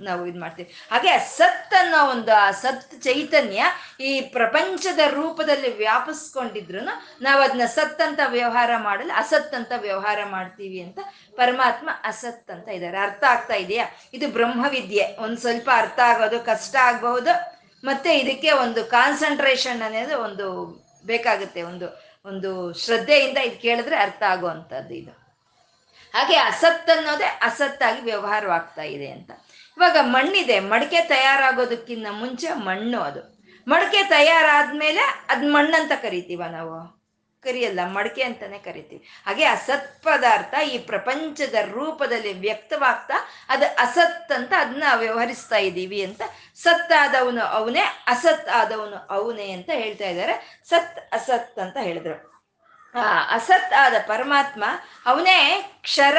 [0.00, 0.74] ನಾವು ಇದು ಮಾಡ್ತೀವಿ.
[0.90, 3.64] ಹಾಗೆ ಅಸತ್ ಅನ್ನೋ ಒಂದು ಆ ಸತ್ ಚೈತನ್ಯ
[4.00, 6.84] ಈ ಪ್ರಪಂಚದ ರೂಪದಲ್ಲಿ ವ್ಯಾಪಿಸ್ಕೊಂಡಿದ್ರು
[7.22, 10.98] ನಾವು ಅದನ್ನ ಸತ್ ಅಂತ ವ್ಯವಹಾರ ಮಾಡಲು ಅಸತ್ ಅಂತ ವ್ಯವಹಾರ ಮಾಡ್ತೀವಿ ಅಂತ
[11.36, 12.98] ಪರಮಾತ್ಮ ಅಸತ್ ಅಂತ ಇದ್ದಾರೆ.
[12.98, 13.86] ಅರ್ಥ ಆಗ್ತಾ ಇದೆಯಾ?
[14.14, 15.16] ಇದು ಬ್ರಹ್ಮವಿದ್ಯೆ.
[15.20, 20.64] ಒಂದ್ ಸ್ವಲ್ಪ ಅರ್ಥ ಆಗೋದು, ಕಷ್ಟ ಆಗಬಹುದು, ಮತ್ತೆ ಇದಕ್ಕೆ ಒಂದು ಕಾನ್ಸಂಟ್ರೇಷನ್ ಅನ್ನೋದು ಒಂದು
[21.06, 25.10] ಬೇಕಾಗುತ್ತೆ, ಒಂದು ಒಂದು ಶ್ರದ್ಧೆಯಿಂದ ಇದು ಕೇಳಿದ್ರೆ ಅರ್ಥ ಆಗುವಂಥದ್ದು ಇದು.
[26.14, 29.30] ಹಾಗೆ ಅಸತ್ ಅನ್ನೋದೇ ಅಸತ್ತಾಗಿ ವ್ಯವಹಾರವಾಗ್ತಾ ಇದೆ ಅಂತ.
[29.76, 33.34] ಇವಾಗ ಮಣ್ಣಿದೆ, ಮಡಿಕೆ ತಯಾರಾಗೋದಕ್ಕಿಂತ ಮುಂಚೆ ಮಣ್ಣು ಅದು.
[33.68, 37.03] ಮಡಿಕೆ ತಯಾರಾದ್ಮೇಲೆ ಅದ್ ಮಣ್ಣಂತ ಕರಿತೀವ ನಾವು?
[37.44, 39.08] ಕರಿಯಲ್ಲ, ಮಡಕೆ ಅಂತಾನೆ ಕರಿತೀವಿ.
[39.26, 43.14] ಹಾಗೆ ಅಸತ್ ಪದಾರ್ಥ ಈ ಪ್ರಪಂಚದ ರೂಪದಲ್ಲಿ ವ್ಯಕ್ತವಾಗ್ತಾ
[43.48, 46.22] ಅದು ಅಸತ್ ಅಂತ ಅದನ್ನ ವ್ಯವಹರಿಸ್ತಾ ಇದ್ದೀವಿ ಅಂತ,
[46.54, 50.62] ಸತ್ ಆದವನು ಅವನೇ, ಅಸತ್ ಆದವನು ಅವನೇ ಅಂತ ಹೇಳ್ತಾ ಇದ್ದಾರೆ.
[50.68, 52.34] ಸತ್ ಅಸತ್ ಅಂತ ಹೇಳಿದ್ರು.
[52.98, 54.64] ಆ, ಅಸತ್ ಆದ ಪರಮಾತ್ಮ
[55.06, 56.16] ಅವನೇ ಕ್ಷರ,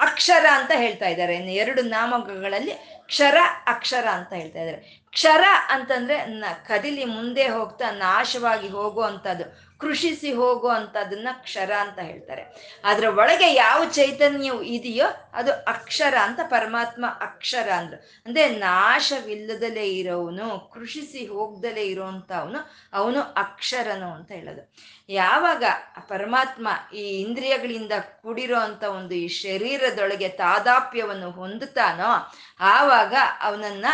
[0.00, 1.34] ಅಕ್ಷರ ಅಂತ ಹೇಳ್ತಾ ಇದ್ದಾರೆ.
[1.34, 2.74] ಇನ್ನು ಎರಡು ನಾಮಗಳಲ್ಲಿ
[3.06, 5.02] ಕ್ಷರ, ಅಕ್ಷರ ಅಂತ ಹೇಳ್ತಾ ಇದ್ದಾರೆ.
[5.10, 9.67] ಕ್ಷರ ಅಂತಂದ್ರೆ ನ, ಕದಿಲಿ ಮುಂದೆ ಹೋಗ್ತಾ ನಾಶವಾಗಿ ಹೋಗುವಂಥದ್ದು.
[9.78, 12.42] ಕೃಷಿಸಿ ಹೋಗೋ ಹೋಗುವಂಥದ್ದನ್ನ ಕ್ಷರ ಅಂತ ಹೇಳ್ತಾರೆ.
[12.84, 17.96] ಅದರ ಒಳಗೆ ಯಾವ ಚೈತನ್ಯವು ಇದೆಯೋ ಅದು ಅಕ್ಷರ ಅಂತ ಪರಮಾತ್ಮ ಅಕ್ಷರ ಅಂದ್ರು.
[18.26, 24.74] ಅಂದ್ರೆ ನಾಶವಿಲ್ಲದಲೇ ಇರೋವನು, ಕೃಷಿಸಿ ಹೋಗ್ದಲೇ ಇರೋವಂಥ ಅವನು ಅವನು ಅಕ್ಷರನು ಅಂತ ಹೇಳೋದು.
[25.08, 25.64] ಯಾವಾಗ
[26.08, 33.86] ಪರಮಾತ್ಮ ಈ ಇಂದ್ರಿಯಗಳಿಂದ ಕೂಡಿರೋ ಅಂತ ಒಂದು ಈ ಶರೀರದೊಳಗೆ ತಾದಾಪ್ಯವನ್ನು ಹೊಂದುತ್ತಾನೋ, ಆವಾಗ ಅವನನ್ನ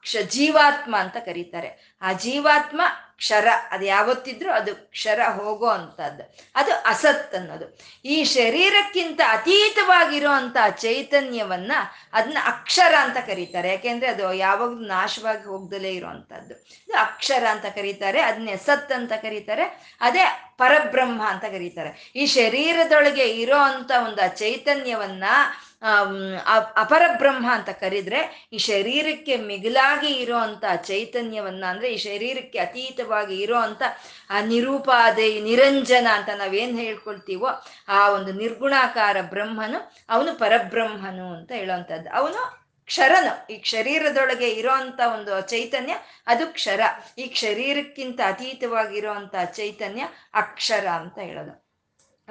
[0.00, 1.98] ಕ್ಷ ಜೀವಾತ್ಮ ಅಂತ ಕರೀತಾರೆ.
[2.02, 2.80] ಆ ಜೀವಾತ್ಮ
[3.18, 7.78] ಕ್ಷರ, ಅದು ಯಾವತ್ತಿದ್ರೂ ಅದು ಕ್ಷರ ಹೋಗೋ ಅಂತದ್ದು ಅದು ಅಸತ್ ಅನ್ನೋದು.
[8.04, 11.72] ಈ ಶರೀರಕ್ಕಿಂತ ಅತೀತವಾಗಿರೋ ಅಂಥ ಚೈತನ್ಯವನ್ನ
[12.12, 13.68] ಅದನ್ನ ಅಕ್ಷರ ಅಂತ ಕರೀತಾರೆ.
[13.68, 16.54] ಯಾಕೆಂದ್ರೆ ಅದು ಯಾವಾಗ ನಾಶವಾಗಿ ಹೋಗ್ದಲೇ ಇರೋವಂಥದ್ದು.
[16.88, 22.12] ಇದು ಅಕ್ಷರ ಅಂತ ಕರೀತಾರೆ ಅದನ್ನ ಸತ್ ಅಂತ ಕರೀತಾರೆ, ಅದೇ ಪರಬ್ರಹ್ಮ ಅಂತ ಕರೀತಾರೆ.
[22.16, 25.24] ಈ ಶರೀರದೊಳಗೆ ಇರೋ ಅಂತ ಒಂದು ಚೈತನ್ಯವನ್ನ
[26.76, 33.82] ಅಪರಬ್ರಹ್ಮ ಅಂತ ಕರೆದ್ರೆ ಈ ಶರೀರಕ್ಕೆ ಮಿಗಿಲಾಗಿ ಇರೋ ಅಂತ ಚೈತನ್ಯವನ್ನ ಅಂದ್ರೆ ಈ ಶರೀರಕ್ಕೆ ಅತೀತವಾಗಿ ಇರೋ ಅಂತ
[34.30, 37.46] ಆ ನಿರೂಪಾದೆ ನಿರಂಜನ ಅಂತ ನಾವೇನ್ ಹೇಳ್ಕೊಳ್ತೀವೋ
[37.88, 43.52] ಆ ಒಂದು ನಿರ್ಗುಣಾಕಾರ ಬ್ರಹ್ಮನು ಅವನು ಪರಬ್ರಹ್ಮನು ಅಂತ ಹೇಳುವಂಥದ್ದು ಅವನು ಕ್ಷರನು.
[43.52, 45.94] ಈ ಶರೀರದೊಳಗೆ ಇರೋಂಥ ಒಂದು ಚೈತನ್ಯ
[46.26, 46.80] ಅದು ಕ್ಷರ.
[47.18, 50.02] ಈ ಶರೀರಕ್ಕಿಂತ ಅತೀತವಾಗಿರೋಂಥ ಚೈತನ್ಯ
[50.34, 51.67] ಅಕ್ಷರ ಅಂತ ಹೇಳೋದು.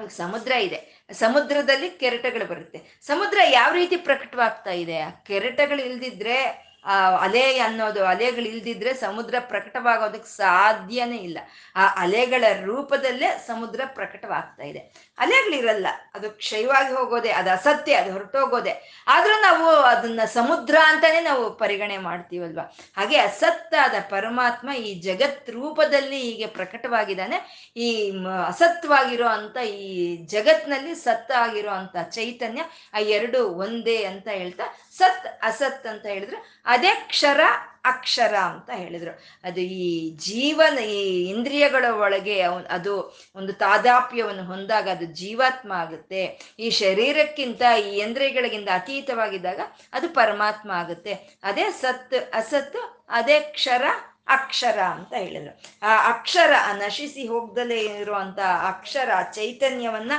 [0.09, 1.05] ಸಮುದ್ರ ಇದೆ.
[1.11, 2.81] ಸಮುದ್ರದಲ್ಲಿ ಕೆರೆಟಗಳು ಬರುತ್ತೆ.
[3.01, 4.99] ಸಮುದ್ರ ಯಾವ ರೀತಿ ಪ್ರಕಟವಾಗ್ತಾ ಇದೆ?
[4.99, 11.39] ಆ ಕೆರೆಟಗಳು ಇಲ್ದಿದ್ರೆ, ಆ ಅಲೆ ಅನ್ನೋದು, ಅಲೆಗಳು ಇಲ್ದಿದ್ರೆ ಸಮುದ್ರ ಪ್ರಕಟವಾಗೋದಕ್ಕೆ ಸಾಧ್ಯನೇ ಇಲ್ಲ.
[11.75, 15.06] ಆ ಅಲೆಗಳ ರೂಪದಲ್ಲೇ ಸಮುದ್ರ ಪ್ರಕಟವಾಗ್ತಾ ಇದೆ.
[15.17, 15.87] ಅಲೆಗಳಿರಲ್ಲ.
[16.13, 19.03] ಅದು ಕ್ಷಯವಾಗಿ ಹೋಗೋದೆ, ಅದು ಅಸತ್ಯ, ಅದು ಹೊರಟೋಗೋದೆ.
[19.07, 22.75] ಆದರೂ ನಾವು ಅದನ್ನ ಸಮುದ್ರ ಅಂತಾನೆ ನಾವು ಪರಿಗಣೆ ಮಾಡ್ತೀವಲ್ವಾ?
[22.97, 27.69] ಹಾಗೆ ಅಸತ್ತಾದ ಪರಮಾತ್ಮ ಈ ಜಗತ್ ರೂಪದಲ್ಲಿ ಹೀಗೆ ಪ್ರಕಟವಾಗಿದ್ದಾನೆ.
[27.77, 28.13] ಈ
[28.47, 34.63] ಅಸತ್ವಾಗಿರೋ ಅಂತ, ಈ ಜಗತ್ನಲ್ಲಿ ಸತ್ತ ಆಗಿರೋ ಅಂತ ಚೈತನ್ಯ ಆ ಎರಡು ಒಂದೇ ಅಂತ ಹೇಳ್ತಾ,
[34.97, 37.39] ಸತ್ ಅಸತ್ ಅಂತ ಹೇಳಿದ್ರೆ, ಅದೇ ಕ್ಷರ
[37.85, 39.11] ಅಕ್ಷರ ಅಂತ ಹೇಳಿದ್ರು.
[39.43, 46.53] ಅದು ಈ ಜೀವನ, ಈ ಇಂದ್ರಿಯಗಳ ಒಳಗೆ ಅದು ಒಂದು ತಾದಾಪ್ಯವನ್ನು ಹೊಂದಾಗ ಅದು ಜೀವಾತ್ಮ ಆಗುತ್ತೆ.
[46.59, 49.59] ಈ ಶರೀರಕ್ಕಿಂತ ಈ ಇಂದ್ರಿಯಗಳಿಗಿಂತ ಅತೀತವಾಗಿದ್ದಾಗ
[49.93, 51.39] ಅದು ಪರಮಾತ್ಮ ಆಗುತ್ತೆ.
[51.43, 52.77] ಅದೇ ಸತ್, ಅಸತ್,
[53.09, 53.83] ಅದೇ ಕ್ಷರ,
[54.27, 55.61] ಅಕ್ಷರ ಅಂತ ಹೇಳಿದ್ರು.
[55.83, 60.11] ಆ ಅಕ್ಷರ ನಶಿಸಿ ಹೋಗ್ದಲೇ ಇರುವಂತ ಅಕ್ಷರ ಚೈತನ್ಯವನ್ನ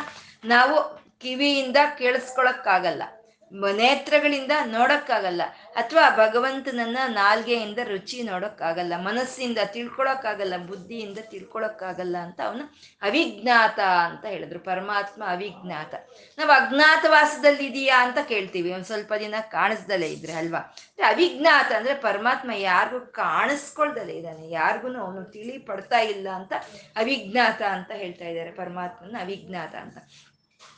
[0.44, 3.02] ನಾವು ಕಿವಿಯಿಂದ ಕೇಳಿಸ್ಕೊಳಕ್ಕಾಗಲ್ಲ.
[3.52, 5.42] ನೇತ್ರಗಳಿಂದ ನೋಡಕ್ಕಾಗಲ್ಲ.
[5.76, 15.24] ಅಥವಾ ಭಗವಂತನನ್ನ ನಾಲ್ಗೆಯಿಂದ ರುಚಿ ನೋಡೋಕ್ಕಾಗಲ್ಲ, ಮನಸ್ಸಿಂದ ತಿಳ್ಕೊಳಕ್ಕಾಗಲ್ಲ, ಬುದ್ಧಿಯಿಂದ ತಿಳ್ಕೊಳಕ್ಕಾಗಲ್ಲ ಅಂತ ಅವನು ಅವಿಜ್ಞಾತ ಅಂತ ಹೇಳಿದ್ರು, ಪರಮಾತ್ಮ
[15.28, 15.94] ಅವಿಜ್ಞಾತ.
[16.38, 20.76] ನಾವು ಅಜ್ಞಾತವಾಸದಲ್ಲಿ ಇದೆಯಾ ಅಂತ ಕೇಳ್ತೀವಿ, ಒಂದು ಸ್ವಲ್ಪ ದಿನ ಕಾಣಿಸ್ದಲೇ ಇದ್ರೆ ಅಲ್ವಾ?
[21.06, 26.52] ಅವಿಜ್ಞಾತ ಅಂದ್ರೆ ಪರಮಾತ್ಮ ಯಾರಿಗೂ ಕಾಣಿಸ್ಕೊಳ್ದಲೇ ಇದ್ದಾನೆ, ಯಾರಿಗೂ ಅವನು ತಿಳಿ ಪಡ್ತಾ ಇಲ್ಲ ಅಂತ
[26.96, 29.98] ಅವಿಜ್ಞಾತ ಅಂತ ಹೇಳ್ತಾ ಇದ್ದಾರೆ, ಪರಮಾತ್ಮನ ಅವಿಜ್ಞಾತ ಅಂತ.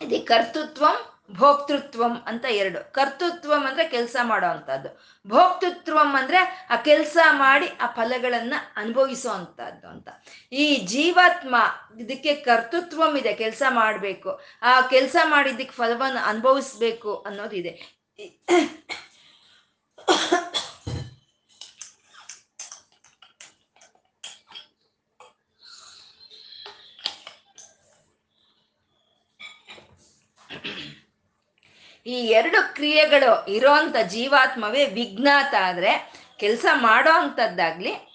[0.02, 2.92] ಇದು ಕರ್ತೃತ್ವಂ ಭೋಕ್ತೃತ್ವಂ ಅಂತ ಎರಡು.
[2.92, 4.90] ಕರ್ತೃತ್ವಂ ಅಂದ್ರೆ ಕೆಲಸ ಮಾಡೋ ಅಂತದ್ದು
[5.28, 10.08] ಭೋಕ್ತೃತ್ವಂ ಅಂದ್ರೆ ಆ ಕೆಲಸ ಮಾಡಿ ಆ ಫಲಗಳನ್ನ ಅನುಭವಿಸೋ ಅಂತದ್ದು ಅಂತ.
[10.52, 11.56] ಈ ಜೀವಾತ್ಮ
[11.98, 14.40] ಇದಕ್ಕೆ ಕರ್ತೃತ್ವಂ ಇದೆ, ಕೆಲಸ ಮಾಡಬೇಕು.
[14.62, 18.00] ಆ ಕೆಲಸ ಮಾಡಿದ್ದಕ್ಕೆ ಫಲವನ್ನು ಅನುಭವಿಸ್ಬೇಕು ಅನ್ನೋದಿದೆ
[32.06, 38.10] ಈ ಎರಡು ಕ್ರಿಯೆಗಳು ಇರೋಂಥ ಜೀವಾತ್ಮವೇ ವಿಜ್ಞಾತ ಆದರೆ ಕೆಲಸ ಮಾಡೋ ಅಂಥದ್ದಾಗ್ಲಿ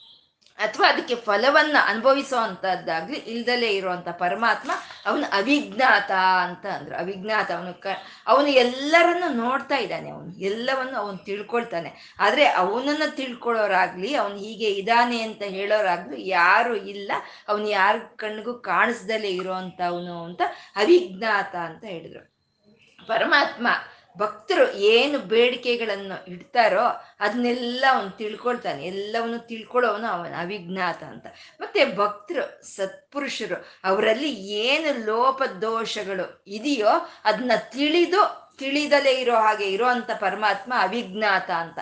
[0.57, 4.71] ಅಥವಾ ಅದಕ್ಕೆ ಫಲವನ್ನ ಅನುಭವಿಸೋ ಅಂಥದ್ದಾಗ್ಲಿ ಇಲ್ದಲೇ ಇರುವಂತ ಪರಮಾತ್ಮ
[5.05, 6.11] ಅವನು ಅವಿಜ್ಞಾತ
[6.43, 6.95] ಅಂತ ಅಂದ್ರು.
[6.95, 7.87] ಅವಿಜ್ಞಾತ ಅವನು ಕ,
[8.27, 10.39] ಅವನು ಎಲ್ಲರನ್ನು ನೋಡ್ತಾ ಇದ್ದಾನೆ ಅವನು.
[10.39, 12.15] ಎಲ್ಲವನ್ನು ಅವನು ತಿಳ್ಕೊಳ್ತಾನೆ.
[12.19, 17.11] ಆದರೆ ಅವನನ್ನ ತಿಳ್ಕೊಳ್ಳೋರಾಗ್ಲಿ, ಅವನು ಹೀಗೆ ಇದ್ದಾನೆ ಅಂತ ಹೇಳೋರಾಗ್ಲಿ ಯಾರು ಇಲ್ಲ.
[17.47, 19.53] ಅವನು ಯಾರ ಕಣ್ಣಿಗೂ ಕಾಣಿಸ್ದಲೇ ಇರೋ
[19.85, 20.41] ಅವನು ಅಂತ
[20.75, 22.34] ಅವಿಜ್ಞಾತ ಅಂತ ಹೇಳಿದ್ರು.
[23.07, 23.67] ಪರಮಾತ್ಮ
[24.17, 28.85] ಭಕ್ತರು ಏನು ಬೇಡಿಕೆಗಳನ್ನು ಇಡ್ತಾರೋ ಅದನ್ನೆಲ್ಲ ಅವನು ತಿಳ್ಕೊಳ್ತಾನೆ.
[28.85, 31.25] ಎಲ್ಲವನ್ನು ತಿಳ್ಕೊಳ್ಳೋವನು ಅವನ ಅವಿಜ್ಞಾತ ಅಂತ.
[31.61, 36.87] ಮತ್ತೆ ಭಕ್ತರು, ಸತ್ಪುರುಷರು, ಅವರಲ್ಲಿ ಏನು ಲೋಪ ದೋಷಗಳು ಇದೆಯೋ
[37.25, 41.79] ಅದನ್ನ ತಿಳಿದು ತಿಳಿದಲೇ ಇರೋ ಹಾಗೆ ಇರೋ ಅಂತ ಪರಮಾತ್ಮ ಅವಿಜ್ಞಾತ ಅಂತ.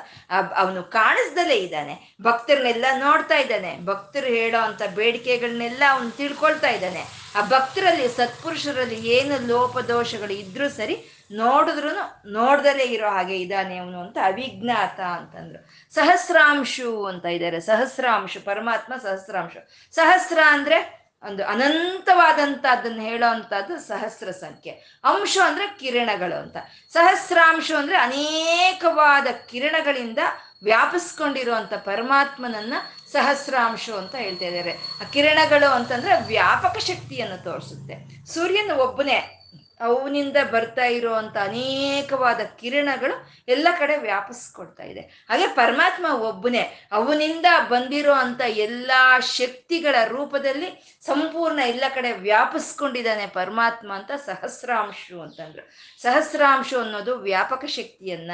[0.56, 2.16] ಅವನು ಕಾಣಿಸ್ದಲೇ ಇದ್ದಾನೆ.
[2.22, 3.80] ಭಕ್ತರನ್ನೆಲ್ಲ ನೋಡ್ತಾ ಇದ್ದಾನೆ.
[3.86, 7.23] ಭಕ್ತರು ಹೇಳೋ ಅಂತ ಬೇಡಿಕೆಗಳನ್ನೆಲ್ಲ ಅವನು ತಿಳ್ಕೊಳ್ತಾ ಇದ್ದಾನೆ.
[7.36, 11.94] ಆ ಭಕ್ತರಲ್ಲಿ, ಸತ್ಪುರುಷರಲ್ಲಿ ಏನು ಲೋಪದೋಷಗಳು ಇದ್ರೂ ಸರಿ ನೋಡಿದ್ರು
[12.32, 15.94] ನೋಡ್ದಲೇ ಇರೋ ಹಾಗೆ ಇದ್ದಾನೆ ಅವನು ಅಂತ ಅವಿಜ್ಞಾತ ಅಂತಂದ್ರು.
[15.94, 17.60] ಸಹಸ್ರಾಂಶು ಅಂತ ಇದ್ದಾರೆ.
[17.60, 19.94] ಸಹಸ್ರಾಂಶು, ಪರಮಾತ್ಮ ಸಹಸ್ರಾಂಶು.
[19.96, 24.72] ಸಹಸ್ರ ಅಂದ್ರೆ ಒಂದು ಅನಂತವಾದಂತ ಅದನ್ನ ಹೇಳೋ ಅಂತದ್ದು ಸಹಸ್ರ ಸಂಖ್ಯೆ.
[25.04, 26.58] ಅಂಶ ಅಂದ್ರೆ ಕಿರಣಗಳು ಅಂತ.
[26.94, 30.18] ಸಹಸ್ರಾಂಶು ಅಂದ್ರೆ ಅನೇಕವಾದ ಕಿರಣಗಳಿಂದ
[30.64, 32.74] ವ್ಯಾಪಿಸ್ಕೊಂಡಿರುವಂತ ಪರಮಾತ್ಮನನ್ನ
[33.14, 34.72] ಸಹಸ್ರಾಂಶು ಅಂತ ಹೇಳ್ತಾ ಇದ್ದಾರೆ.
[34.72, 38.26] ಆ ಕಿರಣಗಳು ಅಂತಂದ್ರೆ ವ್ಯಾಪಕ ಶಕ್ತಿಯನ್ನು ತೋರಿಸುತ್ತೆ.
[38.26, 39.40] ಸೂರ್ಯನ ಒಬ್ಬನೇ,
[39.82, 43.16] ಅವನಿಂದ ಬರ್ತಾ ಇರುವಂತ ಅನೇಕವಾದ ಕಿರಣಗಳು
[43.48, 45.00] ಎಲ್ಲ ಕಡೆ ವ್ಯಾಪಿಸ್ಕೊಡ್ತಾ ಇದೆ.
[45.00, 54.12] ಹಾಗೆ ಪರಮಾತ್ಮ ಒಬ್ಬನೇ, ಅವನಿಂದ ಬಂದಿರೋ ಅಂತ ಎಲ್ಲ ಶಕ್ತಿಗಳ ರೂಪದಲ್ಲಿ ಸಂಪೂರ್ಣ ಎಲ್ಲ ಕಡೆ ವ್ಯಾಪಿಸ್ಕೊಂಡಿದ್ದಾನೆ ಪರಮಾತ್ಮ ಅಂತ
[54.26, 55.64] ಸಹಸ್ರಾಂಶು ಅಂತಂದ್ರು.
[56.02, 58.32] ಸಹಸ್ರಾಂಶು ಅನ್ನೋದು ವ್ಯಾಪಕ ಶಕ್ತಿಯನ್ನ,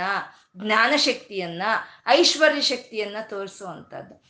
[0.57, 1.63] ಜ್ಞಾನ ಶಕ್ತಿಯನ್ನ,
[2.07, 4.29] ಐಶ್ವರ್ಯ ಶಕ್ತಿಯನ್ನ ತೋರಿಸುವಂಥದ್ದು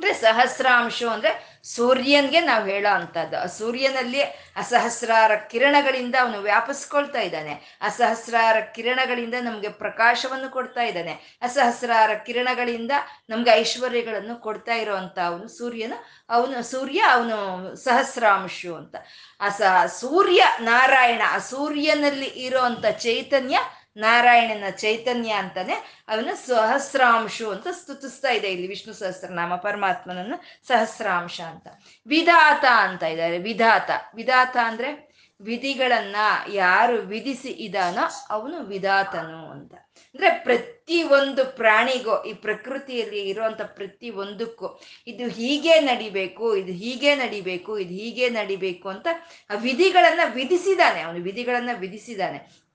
[0.00, 4.22] ಅಂದ್ರೆ ಸಹಸ್ರಾಂಶು ಅಂದ್ರೆ ಸೂರ್ಯನ್ಗೆ ನಾವು ಹೇಳೋ ಅಂತದ್ದು ಆ ಸೂರ್ಯನಲ್ಲಿ
[4.56, 7.78] ಅಸಹಸ್ರಾರ ಕಿರಣಗಳಿಂದ ಅವನು ವ್ಯಾಪಿಸ್ಕೊಳ್ತಾ ಇದ್ದಾನೆ.
[7.82, 11.38] ಅಸಹಸ್ರಾರ ಕಿರಣಗಳಿಂದ ನಮ್ಗೆ ಪ್ರಕಾಶವನ್ನು ಕೊಡ್ತಾ ಇದ್ದಾನೆ.
[11.42, 12.90] ಅಸಹಸ್ರಾರ ಕಿರಣಗಳಿಂದ
[13.30, 15.92] ನಮ್ಗೆ ಐಶ್ವರ್ಯಗಳನ್ನು ಕೊಡ್ತಾ ಇರೋವಂಥ ಅವನು ಸೂರ್ಯನ.
[16.30, 18.96] ಅವನು ಸೂರ್ಯ, ಅವನು ಸಹಸ್ರಾಂಶು ಅಂತ.
[19.40, 22.60] ಆ ಸೂರ್ಯ ನಾರಾಯಣ, ಆ ಸೂರ್ಯನಲ್ಲಿ ಇರೋ
[22.98, 23.58] ಚೈತನ್ಯ
[23.96, 28.52] ನಾರಾಯಣನ ಚೈತನ್ಯ ಅಂತಾನೆ ಅವನು ಸಹಸ್ರಾಂಶು ಅಂತ ಸ್ತುತಿಸ್ತಾ ಇದೆ.
[28.52, 31.68] ಇಲ್ಲಿ ವಿಷ್ಣು ಸಹಸ್ರನಾಮ, ಪರಮಾತ್ಮನನ್ನು ಸಹಸ್ರಾಂಶ ಅಂತ.
[32.06, 33.38] ವಿಧಾತ ಅಂತ ಇದ್ದಾರೆ.
[33.38, 33.90] ವಿಧಾತ.
[34.14, 35.10] ವಿಧಾತ ಅಂದ್ರೆ
[35.42, 36.16] ವಿಧಿಗಳನ್ನ
[36.52, 38.00] ಯಾರು ವಿಧಿಸಿ ಇದಾನೋ
[38.30, 39.74] ಅವನು ವಿಧಾತನು ಅಂತ.
[39.74, 47.78] ಅಂದ್ರೆ ಪ್ರತಿ ಒಂದು ಪ್ರಾಣಿಗೂ ಈ ಪ್ರಕೃತಿಯಲ್ಲಿ ಇರುವಂತ ಪ್ರತಿ ಒಂದಕ್ಕೂ ಇದು ಹೀಗೆ ನಡಿಬೇಕು, ಇದು ಹೀಗೆ ನಡಿಬೇಕು,
[47.78, 49.06] ಇದು ಹೀಗೆ ನಡಿಬೇಕು ಅಂತ
[49.50, 51.00] ಆ ವಿಧಿಗಳನ್ನ ವಿಧಿಸಿದಾನೆ.
[51.00, 52.70] ಅವನು ವಿಧಿಗಳನ್ನ ವಿಧಿಸಿದಾನೆ.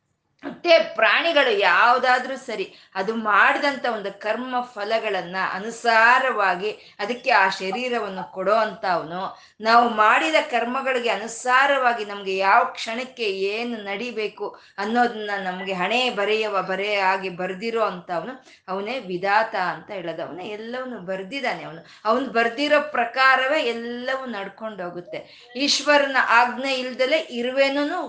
[0.66, 8.56] ಮತ್ತೆ ಪ್ರಾಣಿಗಳು ಯಾವುದಾದ್ರೂ ಸರಿ ಅದು ಮಾಡಿದಂಥ ಒಂದು ಕರ್ಮ ಫಲಗಳನ್ನ ಅನುಸಾರವಾಗಿ ಅದಕ್ಕೆ ಆ ಶರೀರವನ್ನು ಕೊಡೋ
[8.90, 9.22] ಅವನು
[9.62, 14.48] ನಾವು ಮಾಡಿದ ಕರ್ಮಗಳಿಗೆ ಅನುಸಾರವಾಗಿ ನಮಗೆ ಯಾವ ಕ್ಷಣಕ್ಕೆ ಏನು ನಡಿಬೇಕು
[14.78, 18.34] ಅನ್ನೋದನ್ನ ನಮಗೆ ಹಣೆ ಬರೆಯವ ಬರೆಯ ಆಗಿ ಬರೆದಿರೋ ಅಂಥವನು
[18.68, 20.22] ಅವನೇ ವಿಧಾತ ಅಂತ ಹೇಳೋದು.
[20.26, 21.82] ಅವನೇ ಎಲ್ಲವನು ಬರ್ದಿದ್ದಾನೆ ಅವನು.
[22.06, 25.20] ಅವನು ಬರ್ದಿರೋ ಪ್ರಕಾರವೇ ಎಲ್ಲವೂ ನಡ್ಕೊಂಡೋಗುತ್ತೆ
[25.56, 28.00] ಈಶ್ವರನ ಆಜ್ಞೆ ಇಲ್ದಲೆ ಇರುವೇನೂ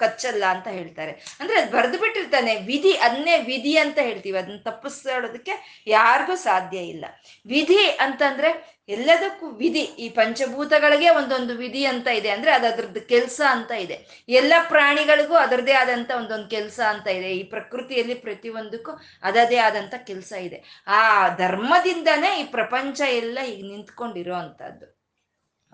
[0.00, 1.12] ಕಚ್ಚಲ್ಲ ಅಂತ ಹೇಳ್ತಾರೆ.
[1.40, 4.38] ಅಂದ್ರೆ ಅದು ಬರೆದು ಬಿಟ್ಟಿರ್ತಾನೆ ವಿಧಿ ಅದನ್ನೇ ವಿಧಿ ಅಂತ ಹೇಳ್ತೀವಿ.
[4.38, 7.04] ಅದನ್ನ ತಪ್ಪಿಸೋದಕ್ಕೆ ಯಾರಿಗೂ ಸಾಧ್ಯ ಇಲ್ಲ.
[7.46, 9.80] ವಿಧಿ ಅಂತಂದ್ರೆ ಎಲ್ಲದಕ್ಕೂ ವಿಧಿ.
[9.80, 12.28] ಈ ಪಂಚಭೂತಗಳಿಗೆ ಒಂದೊಂದು ವಿಧಿ ಅಂತ ಇದೆ.
[12.28, 14.24] ಅಂದ್ರೆ ಅದು ಅದ್ರದ್ದು ಕೆಲಸ ಅಂತ ಇದೆ.
[14.28, 17.36] ಎಲ್ಲ ಪ್ರಾಣಿಗಳಿಗೂ ಅದರದೇ ಆದಂತ ಒಂದೊಂದು ಕೆಲಸ ಅಂತ ಇದೆ.
[17.36, 20.84] ಈ ಪ್ರಕೃತಿಯಲ್ಲಿ ಪ್ರತಿಯೊಂದಕ್ಕೂ ಅದದೇ ಆದಂತ ಕೆಲಸ ಇದೆ.
[20.86, 24.34] ಆ ಧರ್ಮದಿಂದನೇ ಈ ಪ್ರಪಂಚ ಎಲ್ಲ ಈಗ ನಿಂತ್ಕೊಂಡಿರೋ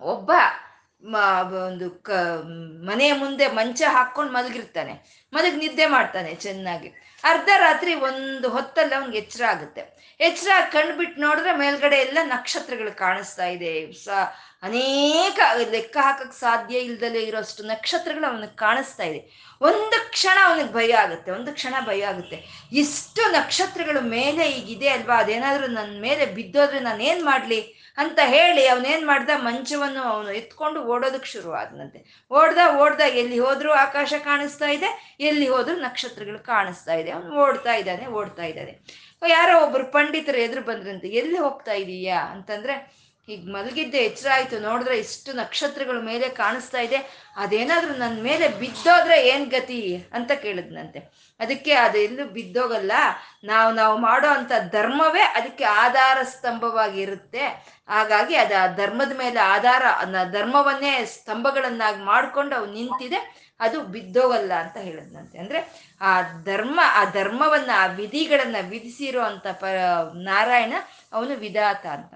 [0.00, 0.32] ಒಬ್ಬ
[1.66, 2.10] ಒಂದು ಕ
[2.84, 4.94] ಮನೆಯ ಮುಂದೆ ಮಂಚ ಹಾಕೊಂಡು ಮಲಗಿರ್ತಾನೆ.
[5.32, 6.92] ಮಲಗಿ ನಿದ್ದೆ ಮಾಡ್ತಾನೆ ಚೆನ್ನಾಗಿ.
[7.24, 10.00] ಅರ್ಧ ರಾತ್ರಿ ಒಂದು ಹೊತ್ತಲ್ಲಿ ಅವ್ನಿಗೆ ಎಚ್ಚರ ಆಗುತ್ತೆ.
[10.20, 13.92] ಎಚ್ಚರ ಕಣ್ಬಿಟ್ಟು ನೋಡಿದ್ರೆ ಮೇಲ್ಗಡೆ ಎಲ್ಲ ನಕ್ಷತ್ರಗಳು ಕಾಣಿಸ್ತಾ ಇದೆ.
[13.92, 14.08] ಸ,
[14.62, 15.40] ಅನೇಕ
[15.70, 19.50] ಲೆಕ್ಕ ಹಾಕಕ್ ಸಾಧ್ಯ ಇಲ್ದಲೇ ಇರೋಷ್ಟು ನಕ್ಷತ್ರಗಳು ಅವನಿಗೆ ಕಾಣಿಸ್ತಾ ಇದೆ.
[19.60, 22.66] ಒಂದು ಕ್ಷಣ ಅವನಿಗೆ ಭಯ ಆಗುತ್ತೆ, ಒಂದು ಕ್ಷಣ ಭಯ ಆಗುತ್ತೆ.
[22.72, 25.16] ಇಷ್ಟು ನಕ್ಷತ್ರಗಳು ಮೇಲೆ ಈಗಿದೆ ಅಲ್ವಾ?
[25.16, 27.76] ಅದೇನಾದ್ರೂ ನನ್ನ ಮೇಲೆ ಬಿದ್ದೋದ್ರೆ ನಾನು ಏನ್ ಮಾಡ್ಲಿ?
[27.98, 29.30] ಅಂತ ಹೇಳಿ ಅವನೇನ್ ಮಾಡ್ದ?
[29.36, 32.26] ಮಂಚವನ್ನು ಅವನು ಎತ್ಕೊಂಡು ಓಡೋದಕ್ಕೆ ಶುರು ಆದನಂತೆ.
[32.30, 37.09] ಓಡ್ದ ಓಡ್ದ ಎಲ್ಲಿ ಹೋದ್ರು ಆಕಾಶ ಕಾಣಿಸ್ತಾ ಇದೆ, ಎಲ್ಲಿ ಹೋದ್ರು ನಕ್ಷತ್ರಗಳು ಕಾಣಿಸ್ತಾ ಇದೆ.
[37.10, 38.78] ಅವನು ಓಡ್ತಾ ಇದ್ದಾನೆ ಓಡ್ತಾ ಇದ್ದಾನೆ.
[39.28, 42.20] ಯಾರೋ ಒಬ್ರು ಪಂಡಿತರು ಎದುರು ಬಂದ್ರಂತೆ, ಎಲ್ಲಿ ಹೋಗ್ತಾ ಇದೀಯಾ?
[42.20, 47.26] ಅಂತಂದ್ರೆ ಈಗ ಮಲಗಿದ್ದೆ ಎಚ್ಚರ ಆಯ್ತು ನೋಡಿದ್ರೆ ಇಷ್ಟು ನಕ್ಷತ್ರಗಳ ಮೇಲೆ ಕಾಣಿಸ್ತಾ ಇದೆ.
[47.36, 50.06] ಅದೇನಾದ್ರೂ ನನ್ನ ಮೇಲೆ ಬಿದ್ದೋದ್ರೆ ಏನ್ ಗತಿ?
[50.12, 50.98] ಅಂತ ಕೇಳಿದ್ನಂತೆ.
[51.40, 52.92] ಅದಕ್ಕೆ, ಅದೆಲ್ಲೂ ಬಿದ್ದೋಗಲ್ಲ.
[53.44, 57.46] ನಾವು ನಾವು ಮಾಡೋ ಅಂತ ಧರ್ಮವೇ ಅದಕ್ಕೆ ಆಧಾರ ಸ್ತಂಭವಾಗಿರುತ್ತೆ.
[57.88, 59.82] ಹಾಗಾಗಿ ಅದು ಆ ಧರ್ಮದ ಮೇಲೆ ಆಧಾರ
[60.30, 63.49] ಧರ್ಮವನ್ನೇ ಸ್ತಂಭಗಳನ್ನಾಗಿ ಮಾಡ್ಕೊಂಡು ಅವು ನಿಂತಿದೆ.
[63.60, 65.38] ಅದು ಬಿದ್ದೋಗಲ್ಲ ಅಂತ ಹೇಳಿದ್ನಂತೆ.
[65.38, 69.64] ಅಂದ್ರೆ ಆ ಧರ್ಮ, ಆ ಧರ್ಮವನ್ನ, ಆ ವಿಧಿಗಳನ್ನ ವಿಧಿಸಿರೋ ಅಂತ ಪ,
[70.14, 70.72] ನಾರಾಯಣ
[71.12, 72.14] ಅವನು ವಿಧಾತ ಅಂತ.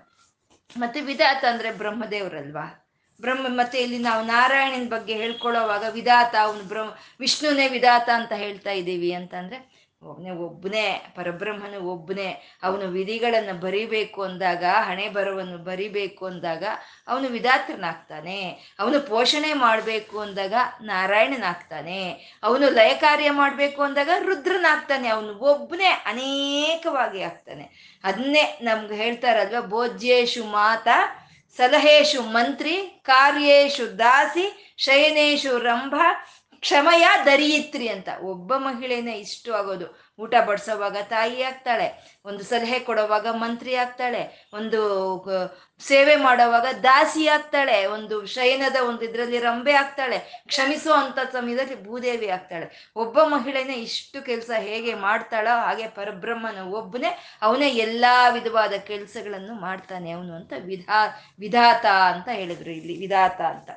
[0.76, 2.80] ಮತ್ತೆ ವಿಧಾತ ಅಂದ್ರೆ ಬ್ರಹ್ಮದೇವರಲ್ವಾ?
[3.20, 6.90] ಬ್ರಹ್ಮ, ಮತ್ತೆ ಇಲ್ಲಿ ನಾವು ನಾರಾಯಣನ ಬಗ್ಗೆ ಹೇಳ್ಕೊಳ್ಳೋವಾಗ ವಿಧಾತ ಅವನು ಬ್ರಹ್ಮ,
[7.20, 9.73] ವಿಷ್ಣುನೇ ವಿಧಾತ ಅಂತ ಹೇಳ್ತಾ ಇದ್ದೀವಿ ಅಂತಂದ್ರೆ
[10.05, 12.59] ಒಬ್ಬನೇ ಒಬ್ಬನೇ, ಪರಬ್ರಹ್ಮನು ಒಬ್ಬನೇ.
[12.62, 16.64] ಅವನು ವಿಧಿಗಳನ್ನು ಬರಿಬೇಕು ಅಂದಾಗ, ಹಣೆ ಬರವನ್ನು ಬರಿಬೇಕು ಅಂದಾಗ
[17.09, 22.38] ಅವನು ವಿಧಾತ್ರನಾಗ್ತಾನೆ ಅವನು ಪೋಷಣೆ ಮಾಡಬೇಕು ಅಂದಾಗ ನಾರಾಯಣನಾಗ್ತಾನೆ.
[22.42, 25.09] ಅವನು ಲಯ ಕಾರ್ಯ ಮಾಡಬೇಕು ಅಂದಾಗ ರುದ್ರನಾಗ್ತಾನೆ.
[25.09, 28.00] ಅವನು ಒಬ್ಬನೇ ಅನೇಕವಾಗಿ ಆಗ್ತಾನೆ.
[28.05, 31.20] ಅದನ್ನೇ ನಮ್ಗೆ ಹೇಳ್ತಾರಲ್ವ, ಭೋಜ್ಯೇಶು ಮಾತಾ
[31.57, 35.94] ಸಲಹೇಶು ಮಂತ್ರಿ, ಕಾರ್ಯೇಶು ದಾಸಿ, ಶಯನೇಶು ರಂಭ
[36.64, 38.08] ಕ್ಷಮಯ ದರಿಯಿತ್ರಿ ಅಂತ.
[38.32, 39.86] ಒಬ್ಬ ಮಹಿಳೆನೇ ಇಷ್ಟು ಆಗೋದು.
[40.22, 41.86] ಊಟ ಬಡಿಸೋವಾಗ ತಾಯಿ ಆಗ್ತಾಳೆ,
[42.24, 44.20] ಒಂದು ಸಲಹೆ ಕೊಡೋವಾಗ ಮಂತ್ರಿ ಆಗ್ತಾಳೆ,
[44.52, 44.80] ಒಂದು
[45.80, 52.68] ಸೇವೆ ಮಾಡೋವಾಗ ದಾಸಿ ಆಗ್ತಾಳೆ, ಒಂದು ಶಯನದ ಒಂದು ಇದರಲ್ಲಿ ರಂಬೆ ಆಗ್ತಾಳೆ, ಕ್ಷಮಿಸೋ ಅಂತ ಸಮಯದಲ್ಲಿ ಭೂದೇವಿ ಆಗ್ತಾಳೆ.
[52.96, 57.10] ಒಬ್ಬ ಮಹಿಳೆನೇ ಇಷ್ಟು ಕೆಲಸ ಹೇಗೆ ಮಾಡ್ತಾಳೋ ಹಾಗೆ ಪರಬ್ರಹ್ಮನ ಒಬ್ಬನೇ
[57.42, 61.00] ಅವನೇ ಎಲ್ಲಾ ವಿಧವಾದ ಕೆಲಸಗಳನ್ನು ಮಾಡ್ತಾನೆ ಅವನು ಅಂತ ವಿಧಾ,
[61.38, 63.70] ವಿಧಾತ ಅಂತ ಹೇಳಿದ್ರು ಇಲ್ಲಿ, ವಿಧಾತ ಅಂತ.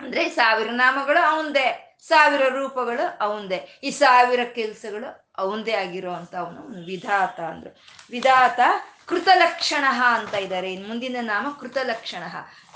[0.00, 1.68] ಅಂದ್ರೆ ಸಾವಿರ ನಾಮಗಳು ಅವಂದೇ
[2.02, 3.80] ಸಾವಿರ ರೂಪಗಳು ಅವಂದೇ.
[3.82, 7.80] ಈ ಸಾವಿರ ಕೆಲಸಗಳು ಅವಂದೇ ಆಗಿರೋ ಅಂತ ಅವನು ವಿಧಾತ ಅಂದ್ರು.
[8.10, 8.60] ವಿಧಾತ
[9.06, 9.84] ಕೃತಲಕ್ಷಣ
[10.14, 12.22] ಅಂತ ಇದ್ದಾರೆ ಇನ್ ಮುಂದಿನ ನಾಮ ಕೃತಲಕ್ಷಣ.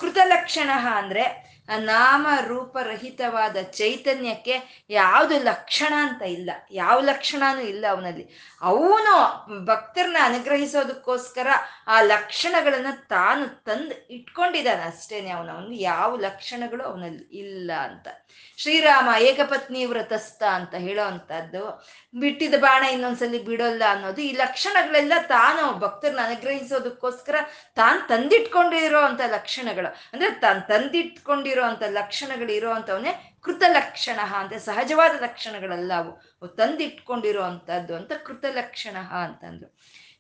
[0.01, 6.51] ಕೃತಲಕ್ಷಣ ಅಂದ್ರೆ ನಾಮ ರೂಪರಹಿತವಾದ ಚೈತನ್ಯಕ್ಕೆ ಯಾವುದು ಲಕ್ಷಣ ಅಂತ ಇಲ್ಲ.
[6.71, 8.29] ಯಾವ ಲಕ್ಷಣನೂ ಇಲ್ಲ ಅವನಲ್ಲಿ.
[8.61, 11.47] ಅವನು ಭಕ್ತರನ್ನ ಅನುಗ್ರಹಿಸೋದಕ್ಕೋಸ್ಕರ
[11.87, 15.53] ಆ ಲಕ್ಷಣಗಳನ್ನ ತಾನು ತಂದು ಇಟ್ಕೊಂಡಿದ್ದಾನೆ ಅಷ್ಟೇನೆ ಅವನು.
[15.53, 18.09] ಅವನು ಯಾವ ಲಕ್ಷಣಗಳು ಅವನಲ್ಲಿ ಇಲ್ಲ ಅಂತ.
[18.57, 26.21] ಶ್ರೀರಾಮ ಏಕಪತ್ನಿ ವ್ರತಸ್ಥ ಅಂತ ಹೇಳೋ ಅಂತದ್ದು ಬಿಟ್ಟಿದ ಬಾಣ ಇನ್ನೊಂದ್ಸಲಿ ಬಿಡೋಲ್ಲ ಅನ್ನೋದು ಈ ಲಕ್ಷಣಗಳೆಲ್ಲ ತಾನು ಭಕ್ತರನ್ನ
[26.25, 27.37] ಅನುಗ್ರಹಿಸೋದಕ್ಕೋಸ್ಕರ
[27.75, 29.87] ತಾನು ತಂದಿಟ್ಕೊಂಡಿರೋ ಅಂತ ಲಕ್ಷಣಗಳು.
[30.13, 36.13] ಅಂದ್ರೆ ತಾನು ತಂದಿಟ್ಕೊಂಡಿರೋ ಅಂತ ಲಕ್ಷಣಗಳು ಇರೋ ಅಂತವನ್ನೇ ಕೃತ ಲಕ್ಷಣ ಅಂದ್ರೆ ಸಹಜವಾದ ಲಕ್ಷಣಗಳಲ್ಲ ಅವು.
[36.57, 39.69] ತಂದಿಟ್ಕೊಂಡಿರೋ ಅಂತದ್ದು ಅಂತ ಕೃತ ಲಕ್ಷಣ ಅಂತಂದ್ರು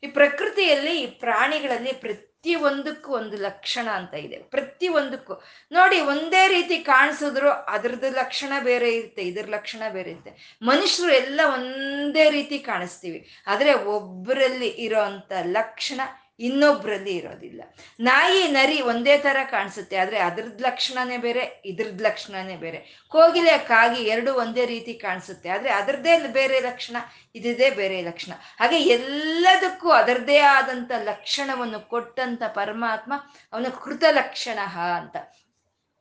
[0.04, 4.38] ಈ ಪ್ರಕೃತಿಯಲ್ಲಿ ಈ ಪ್ರಾಣಿಗಳಲ್ಲಿ ಪ್ರತಿ ಒಂದಕ್ಕೂ ಒಂದು ಲಕ್ಷಣ ಅಂತ ಇದೆ.
[4.38, 5.34] ಪ್ರತಿ ಒಂದಕ್ಕೂ
[5.72, 10.32] ನೋಡಿ, ಒಂದೇ ರೀತಿ ಕಾಣಿಸಿದ್ರು ಅದ್ರದ್ದು ಲಕ್ಷಣ ಬೇರೆ ಇರುತ್ತೆ, ಇದ್ರ ಲಕ್ಷಣ ಬೇರೆ ಇರುತ್ತೆ.
[10.62, 13.20] ಮನುಷ್ಯರು ಎಲ್ಲ ಒಂದೇ ರೀತಿ ಕಾಣಿಸ್ತೀವಿ.
[13.46, 15.04] ಆದರೆ ಒಬ್ಬರಲ್ಲಿ ಇರೋ
[15.52, 16.00] ಲಕ್ಷಣ
[16.40, 17.62] ಇನ್ನೊಬ್ರಲ್ಲಿ ಇರೋದಿಲ್ಲ.
[18.00, 23.04] ನಾಯಿ, ನರಿ ಒಂದೇ ತರ ಕಾಣಿಸುತ್ತೆ, ಆದ್ರೆ ಅದ್ರದ್ ಲಕ್ಷಣನೇ ಬೇರೆ, ಇದ್ರದ್ ಲಕ್ಷಣನೇ ಬೇರೆ.
[23.08, 26.96] ಕೋಗಿಲೆ, ಕಾಗಿ ಎರಡು ಒಂದೇ ರೀತಿ ಕಾಣಿಸುತ್ತೆ, ಆದ್ರೆ ಅದರದ್ದೇ ಬೇರೆ ಲಕ್ಷಣ
[27.34, 28.32] ಇದೇ ಬೇರೆ ಲಕ್ಷಣ.
[28.60, 33.12] ಹಾಗೆ ಎಲ್ಲದಕ್ಕೂ ಅದರದೇ ಆದಂತ ಲಕ್ಷಣವನ್ನು ಕೊಟ್ಟಂತ ಪರಮಾತ್ಮ
[33.52, 34.58] ಅವನ ಕೃತ ಲಕ್ಷಣ
[34.96, 35.16] ಅಂತ.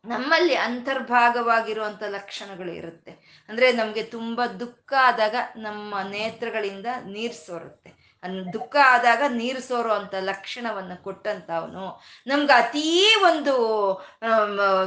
[0.06, 3.12] ನಮ್ಮಲ್ಲಿ ಅಂತರ್ಭಾಗವಾಗಿರುವಂತ ಲಕ್ಷಣಗಳು ಇರುತ್ತೆ.
[3.50, 8.03] ಅಂದ್ರೆ ನಮ್ಗೆ ತುಂಬಾ ದುಃಖ ಆದಾಗ ನಮ್ಮ ನೇತ್ರಗಳಿಂದ ನೀರು ಸೋರುತ್ತೆ.
[8.24, 11.84] ಅನ್ ದುಃಖ ಆದಾಗ ನೀರು ಸೋರೋ ಅಂತ ಲಕ್ಷಣವನ್ನು ಕೊಟ್ಟಂತ ಅವನು.
[12.28, 12.86] ನಮ್ಗೆ ಅತೀ
[13.30, 13.54] ಒಂದು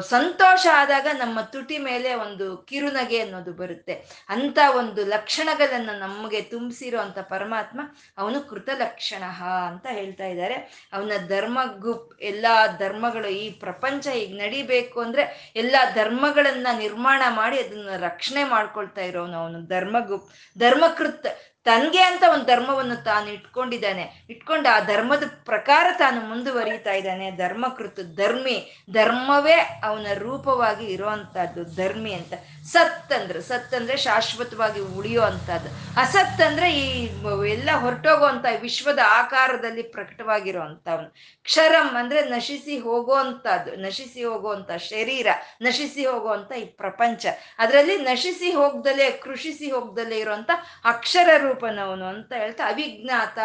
[0.08, 3.94] ಸಂತೋಷ ಆದಾಗ ನಮ್ಮ ತುಟಿ ಮೇಲೆ ಒಂದು ಕಿರುನಗೆ ಅನ್ನೋದು ಬರುತ್ತೆ.
[4.28, 7.80] ಅಂತ ಒಂದು ಲಕ್ಷಣಗಳನ್ನು ನಮಗೆ ತುಂಬಿಸಿರೋ ಅಂತ ಪರಮಾತ್ಮ
[8.18, 9.22] ಅವನು ಕೃತಲಕ್ಷಣ
[9.68, 10.56] ಅಂತ ಹೇಳ್ತಾ ಇದ್ದಾರೆ.
[10.92, 12.46] ಅವನ ಧರ್ಮಗುಪ್ ಎಲ್ಲ
[12.78, 15.24] ಧರ್ಮಗಳು ಈ ಪ್ರಪಂಚ ಈಗ ನಡಿಬೇಕು ಅಂದ್ರೆ
[15.56, 19.60] ಎಲ್ಲ ಧರ್ಮಗಳನ್ನ ನಿರ್ಮಾಣ ಮಾಡಿ ಅದನ್ನ ರಕ್ಷಣೆ ಮಾಡ್ಕೊಳ್ತಾ ಇರೋನು ಅವನು.
[19.66, 20.26] ಧರ್ಮಗುಪ್
[20.58, 21.28] ಧರ್ಮಕೃತ್
[21.66, 24.26] ತನ್ಗೆ ಅಂತ ಒಂದು ಧರ್ಮವನ್ನು ತಾನು ಇಟ್ಕೊಂಡಿದ್ದಾನೆ.
[24.30, 27.30] ಇಟ್ಕೊಂಡು ಆ ಧರ್ಮದ ಪ್ರಕಾರ ತಾನು ಮುಂದುವರಿತಾ ಇದ್ದಾನೆ.
[27.30, 28.56] ಧರ್ಮಕೃತ ಧರ್ಮಿ.
[28.92, 32.32] ಧರ್ಮವೇ ಅವನ ರೂಪವಾಗಿ ಇರುವಂತಹದ್ದು, ಧರ್ಮಿ ಅಂತ.
[32.64, 37.08] ಸತ್ ಅಂದ್ರೆ ಸತ್ ಅಂದ್ರೆ ಶಾಶ್ವತವಾಗಿ ಉಳಿಯೋ ಅಂತದ್ದು ಅಸತ್ ಅಂದ್ರೆ ಈ
[37.48, 45.26] ಎಲ್ಲ ಹೊರಟೋಗುವಂತ ವಿಶ್ವದ ಆಕಾರದಲ್ಲಿ ಪ್ರಕಟವಾಗಿರುವಂತವನು ಕ್ಷರಂ ಅಂದ್ರೆ ನಶಿಸಿ ಹೋಗುವಂತದ್ದು ನಶಿಸಿ ಹೋಗುವಂತ ಶರೀರ,
[45.62, 47.26] ನಶಿಸಿ ಹೋಗುವಂತ ಈ ಪ್ರಪಂಚ.
[47.58, 50.50] ಅದರಲ್ಲಿ ನಶಿಸಿ ಹೋಗ್ದಲೇ, ಕೃಷಿಸಿ ಹೋಗ್ದಲೇ ಇರುವಂತ
[50.84, 53.38] ಅಕ್ಷರ ರೂಪನವನು ಅಂತ ಹೇಳ್ತಾ ಅವಿಜ್ಞಾತ.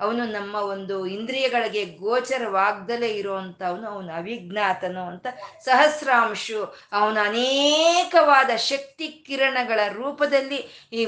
[0.00, 5.26] ಅವನು ನಮ್ಮ ಒಂದು ಇಂದ್ರಿಯಗಳಿಗೆ ಗೋಚರವಾಗ್ದಲೇ ಇರುವಂತವನು ಅವನು ಅವಿಜ್ಞಾತನು ಅಂತ
[5.64, 6.60] ಸಹಸ್ರಾಂಶು.
[6.92, 11.06] ಅವನ ಅನೇಕವಾದ ಶಕ್ತಿ ಕಿರಣಗಳ ರೂಪದಲ್ಲಿ ಈ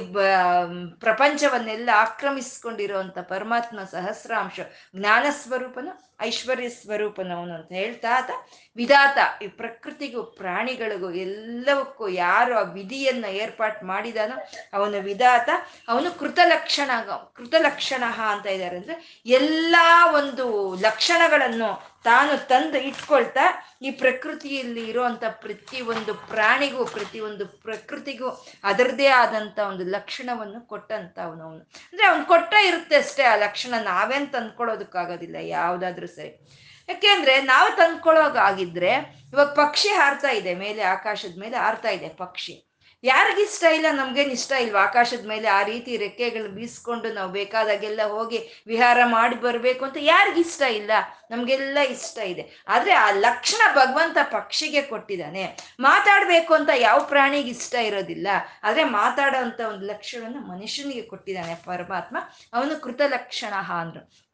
[1.00, 4.60] ಪ್ರಪಂಚವನ್ನೆಲ್ಲ ಆಕ್ರಮಿಸಿಕೊಂಡಿರುವಂಥ ಪರಮಾತ್ಮ ಸಹಸ್ರಾಂಶ
[4.96, 8.30] ಜ್ಞಾನ ಸ್ವರೂಪನು ಐಶ್ವರ್ಯ ಸ್ವರೂಪನವನು ಅಂತ ಹೇಳ್ತಾ ಆತ,
[8.76, 14.36] ವಿಧಾತ, ಈ ಪ್ರಕೃತಿಗೂ ಪ್ರಾಣಿಗಳಿಗೂ ಎಲ್ಲವಕ್ಕೂ ಯಾರು ಆ ವಿಧಿಯನ್ನ ಏರ್ಪಾಟ್ ಮಾಡಿದಾನೋ
[14.72, 15.48] ಅವನು ವಿಧಾತ.
[15.88, 16.90] ಅವನು ಕೃತಲಕ್ಷಣ
[17.34, 23.44] ಕೃತಲಕ್ಷಣ ಅಂತ ಇದ್ದಾರೆ ಅಂದ್ರೆ ಎಲ್ಲಾ ಒಂದು ಲಕ್ಷಣಗಳನ್ನು ತಾನು ತಂದು ಇಟ್ಕೊಳ್ತಾ
[23.82, 28.28] ಈ ಪ್ರಕೃತಿಯಲ್ಲಿ ಇರುವಂತ ಪ್ರತಿ ಒಂದು ಪ್ರಾಣಿಗೂ ಪ್ರತಿ ಒಂದು ಪ್ರಕೃತಿಗೂ
[28.64, 31.62] ಅದರದೇ ಆದಂತ ಒಂದು ಲಕ್ಷಣವನ್ನು ಕೊಟ್ಟಂತ ಅವನು ಅವನು.
[31.92, 36.62] ಅಂದ್ರೆ ಅವ್ನು ಕೊಟ್ಟ ಇರುತ್ತೆ ಅಷ್ಟೇ, ಆ ಲಕ್ಷಣ ನಾವೇನ್ ತಂದ್ಕೊಳ್ಳೋದಕ್ಕಾಗೋದಿಲ್ಲ ಯಾವ್ದಾದ್ರು ಸರಿ.
[36.88, 38.92] ಯಾಕೆಂದ್ರೆ ನಾವು ತಂದ್ಕೊಳ್ಳೋಗಾಗಿದ್ರೆ
[39.32, 42.73] ಇವಾಗ ಪಕ್ಷಿ ಹಾರ್ತಾ ಇದೆ, ಮೇಲೆ ಆಕಾಶದ ಮೇಲೆ ಹಾರ್ತಾ ಇದೆ ಪಕ್ಷಿ.
[43.04, 44.80] ಯಾರಿಗಿಷ್ಟ ಇಲ್ಲ, ನಮ್ಗೇನು ಇಷ್ಟ ಇಲ್ವಾ?
[44.80, 50.90] ಆಕಾಶದ ಮೇಲೆ ಆ ರೀತಿ ರೆಕ್ಕೆಗಳು ಬೀಸ್ಕೊಂಡು ನಾವು ಬೇಕಾದಾಗೆಲ್ಲ ಹೋಗಿ ವಿಹಾರ ಮಾಡಿ ಬರಬೇಕು ಅಂತ ಯಾರಿಗಿಷ್ಟ ಇಲ್ಲ?
[51.30, 52.64] ನಮಗೆಲ್ಲ ಇಷ್ಟ ಇದೆ.
[52.68, 55.56] ಆದರೆ ಆ ಲಕ್ಷಣ ಭಗವಂತ ಪಕ್ಷಿಗೆ ಕೊಟ್ಟಿದ್ದಾನೆ.
[55.80, 58.28] ಮಾತಾಡಬೇಕು ಅಂತ ಯಾವ ಪ್ರಾಣಿಗೆ ಇಷ್ಟ ಇರೋದಿಲ್ಲ.
[58.62, 62.16] ಆದರೆ ಮಾತಾಡೋ ಅಂತ ಒಂದು ಲಕ್ಷಣವನ್ನು ಮನುಷ್ಯನಿಗೆ ಕೊಟ್ಟಿದ್ದಾನೆ ಪರಮಾತ್ಮ.
[62.52, 64.24] ಅವನು ಕೃತ ಲಕ್ಷಣ ಅಂದರು.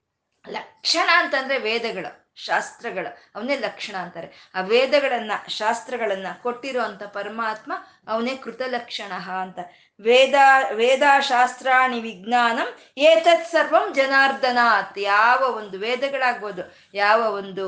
[0.51, 2.30] ಲಕ್ಷಣ ಅಂತಂದರೆ ವೇದಗಳು.
[2.47, 4.29] ಶಾಸ್ತ್ರಗಳ, ಅವನೇ ಲಕ್ಷಣ ಅಂತಾರೆ.
[4.55, 7.73] ಆ ವೇದಗಳನ್ನ, ಶಾಸ್ತ್ರಗಳನ್ನ ಕೊಟ್ಟಿರುವಂತ ಪರಮಾತ್ಮ
[8.09, 9.13] ಅವನೇ ಕೃತಲಕ್ಷಣ
[9.43, 9.59] ಅಂತ.
[10.01, 10.35] ವೇದ
[10.75, 12.69] ವೇದ ಶಾಸ್ತ್ರಾಣಿ ವಿಜ್ಞಾನಂ
[12.99, 14.99] ಏತತ್ ಸರ್ವಂ ಜನಾರ್ದನಾತ್.
[14.99, 16.63] ಯಾವ ಒಂದು ವೇದಗಳಾಗ್ಬೋದು,
[16.95, 17.67] ಯಾವ ಒಂದು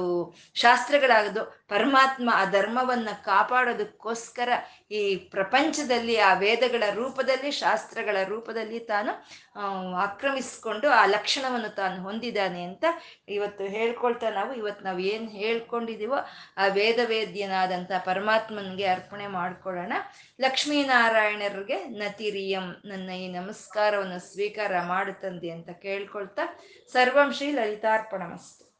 [0.54, 4.48] ಶಾಸ್ತ್ರಗಳಾಗೋದು ಪರಮಾತ್ಮ ಆ ಧರ್ಮವನ್ನ ಕಾಪಾಡೋದಕ್ಕೋಸ್ಕರ
[4.92, 9.12] ಈ ಪ್ರಪಂಚದಲ್ಲಿ ಆ ವೇದಗಳ ರೂಪದಲ್ಲಿ, ಶಾಸ್ತ್ರಗಳ ರೂಪದಲ್ಲಿ ತಾನು
[9.96, 12.84] ಆಕ್ರಮಿಸಿಕೊಂಡು ಆ ಲಕ್ಷಣವನ್ನು ತಾನು ಹೊಂದಿದ್ದಾನೆ ಅಂತ
[13.28, 16.18] ಇವತ್ತು ಹೇಳ್ಕೊಳ್ತಾ ನಾವು, ಇವತ್ತು ನಾವು ಏನು ಹೇಳ್ಕೊಂಡಿದೀವೋ
[16.56, 19.92] ಆ ವೇದ ವೇದ್ಯನಾದಂಥ ಪರಮಾತ್ಮನಿಗೆ ಅರ್ಪಣೆ ಮಾಡ್ಕೊಳ್ಳೋಣ.
[20.40, 26.46] ಲಕ್ಷ್ಮೀನಾರಾಯಣರಿಗೆ ನತಿರಿಯಂ ನನ್ನ ಈ ನಮಸ್ಕಾರವನ್ನು ಸ್ವೀಕಾರ ಮಾಡುತ್ತಂದೆ ಅಂತ ಕೇಳ್ಕೊಳ್ತಾ
[26.92, 28.71] ಸರ್ವಂ ಶ್ರೀ ಲಲಿತಾರ್ಪಣಮಸ್ತು.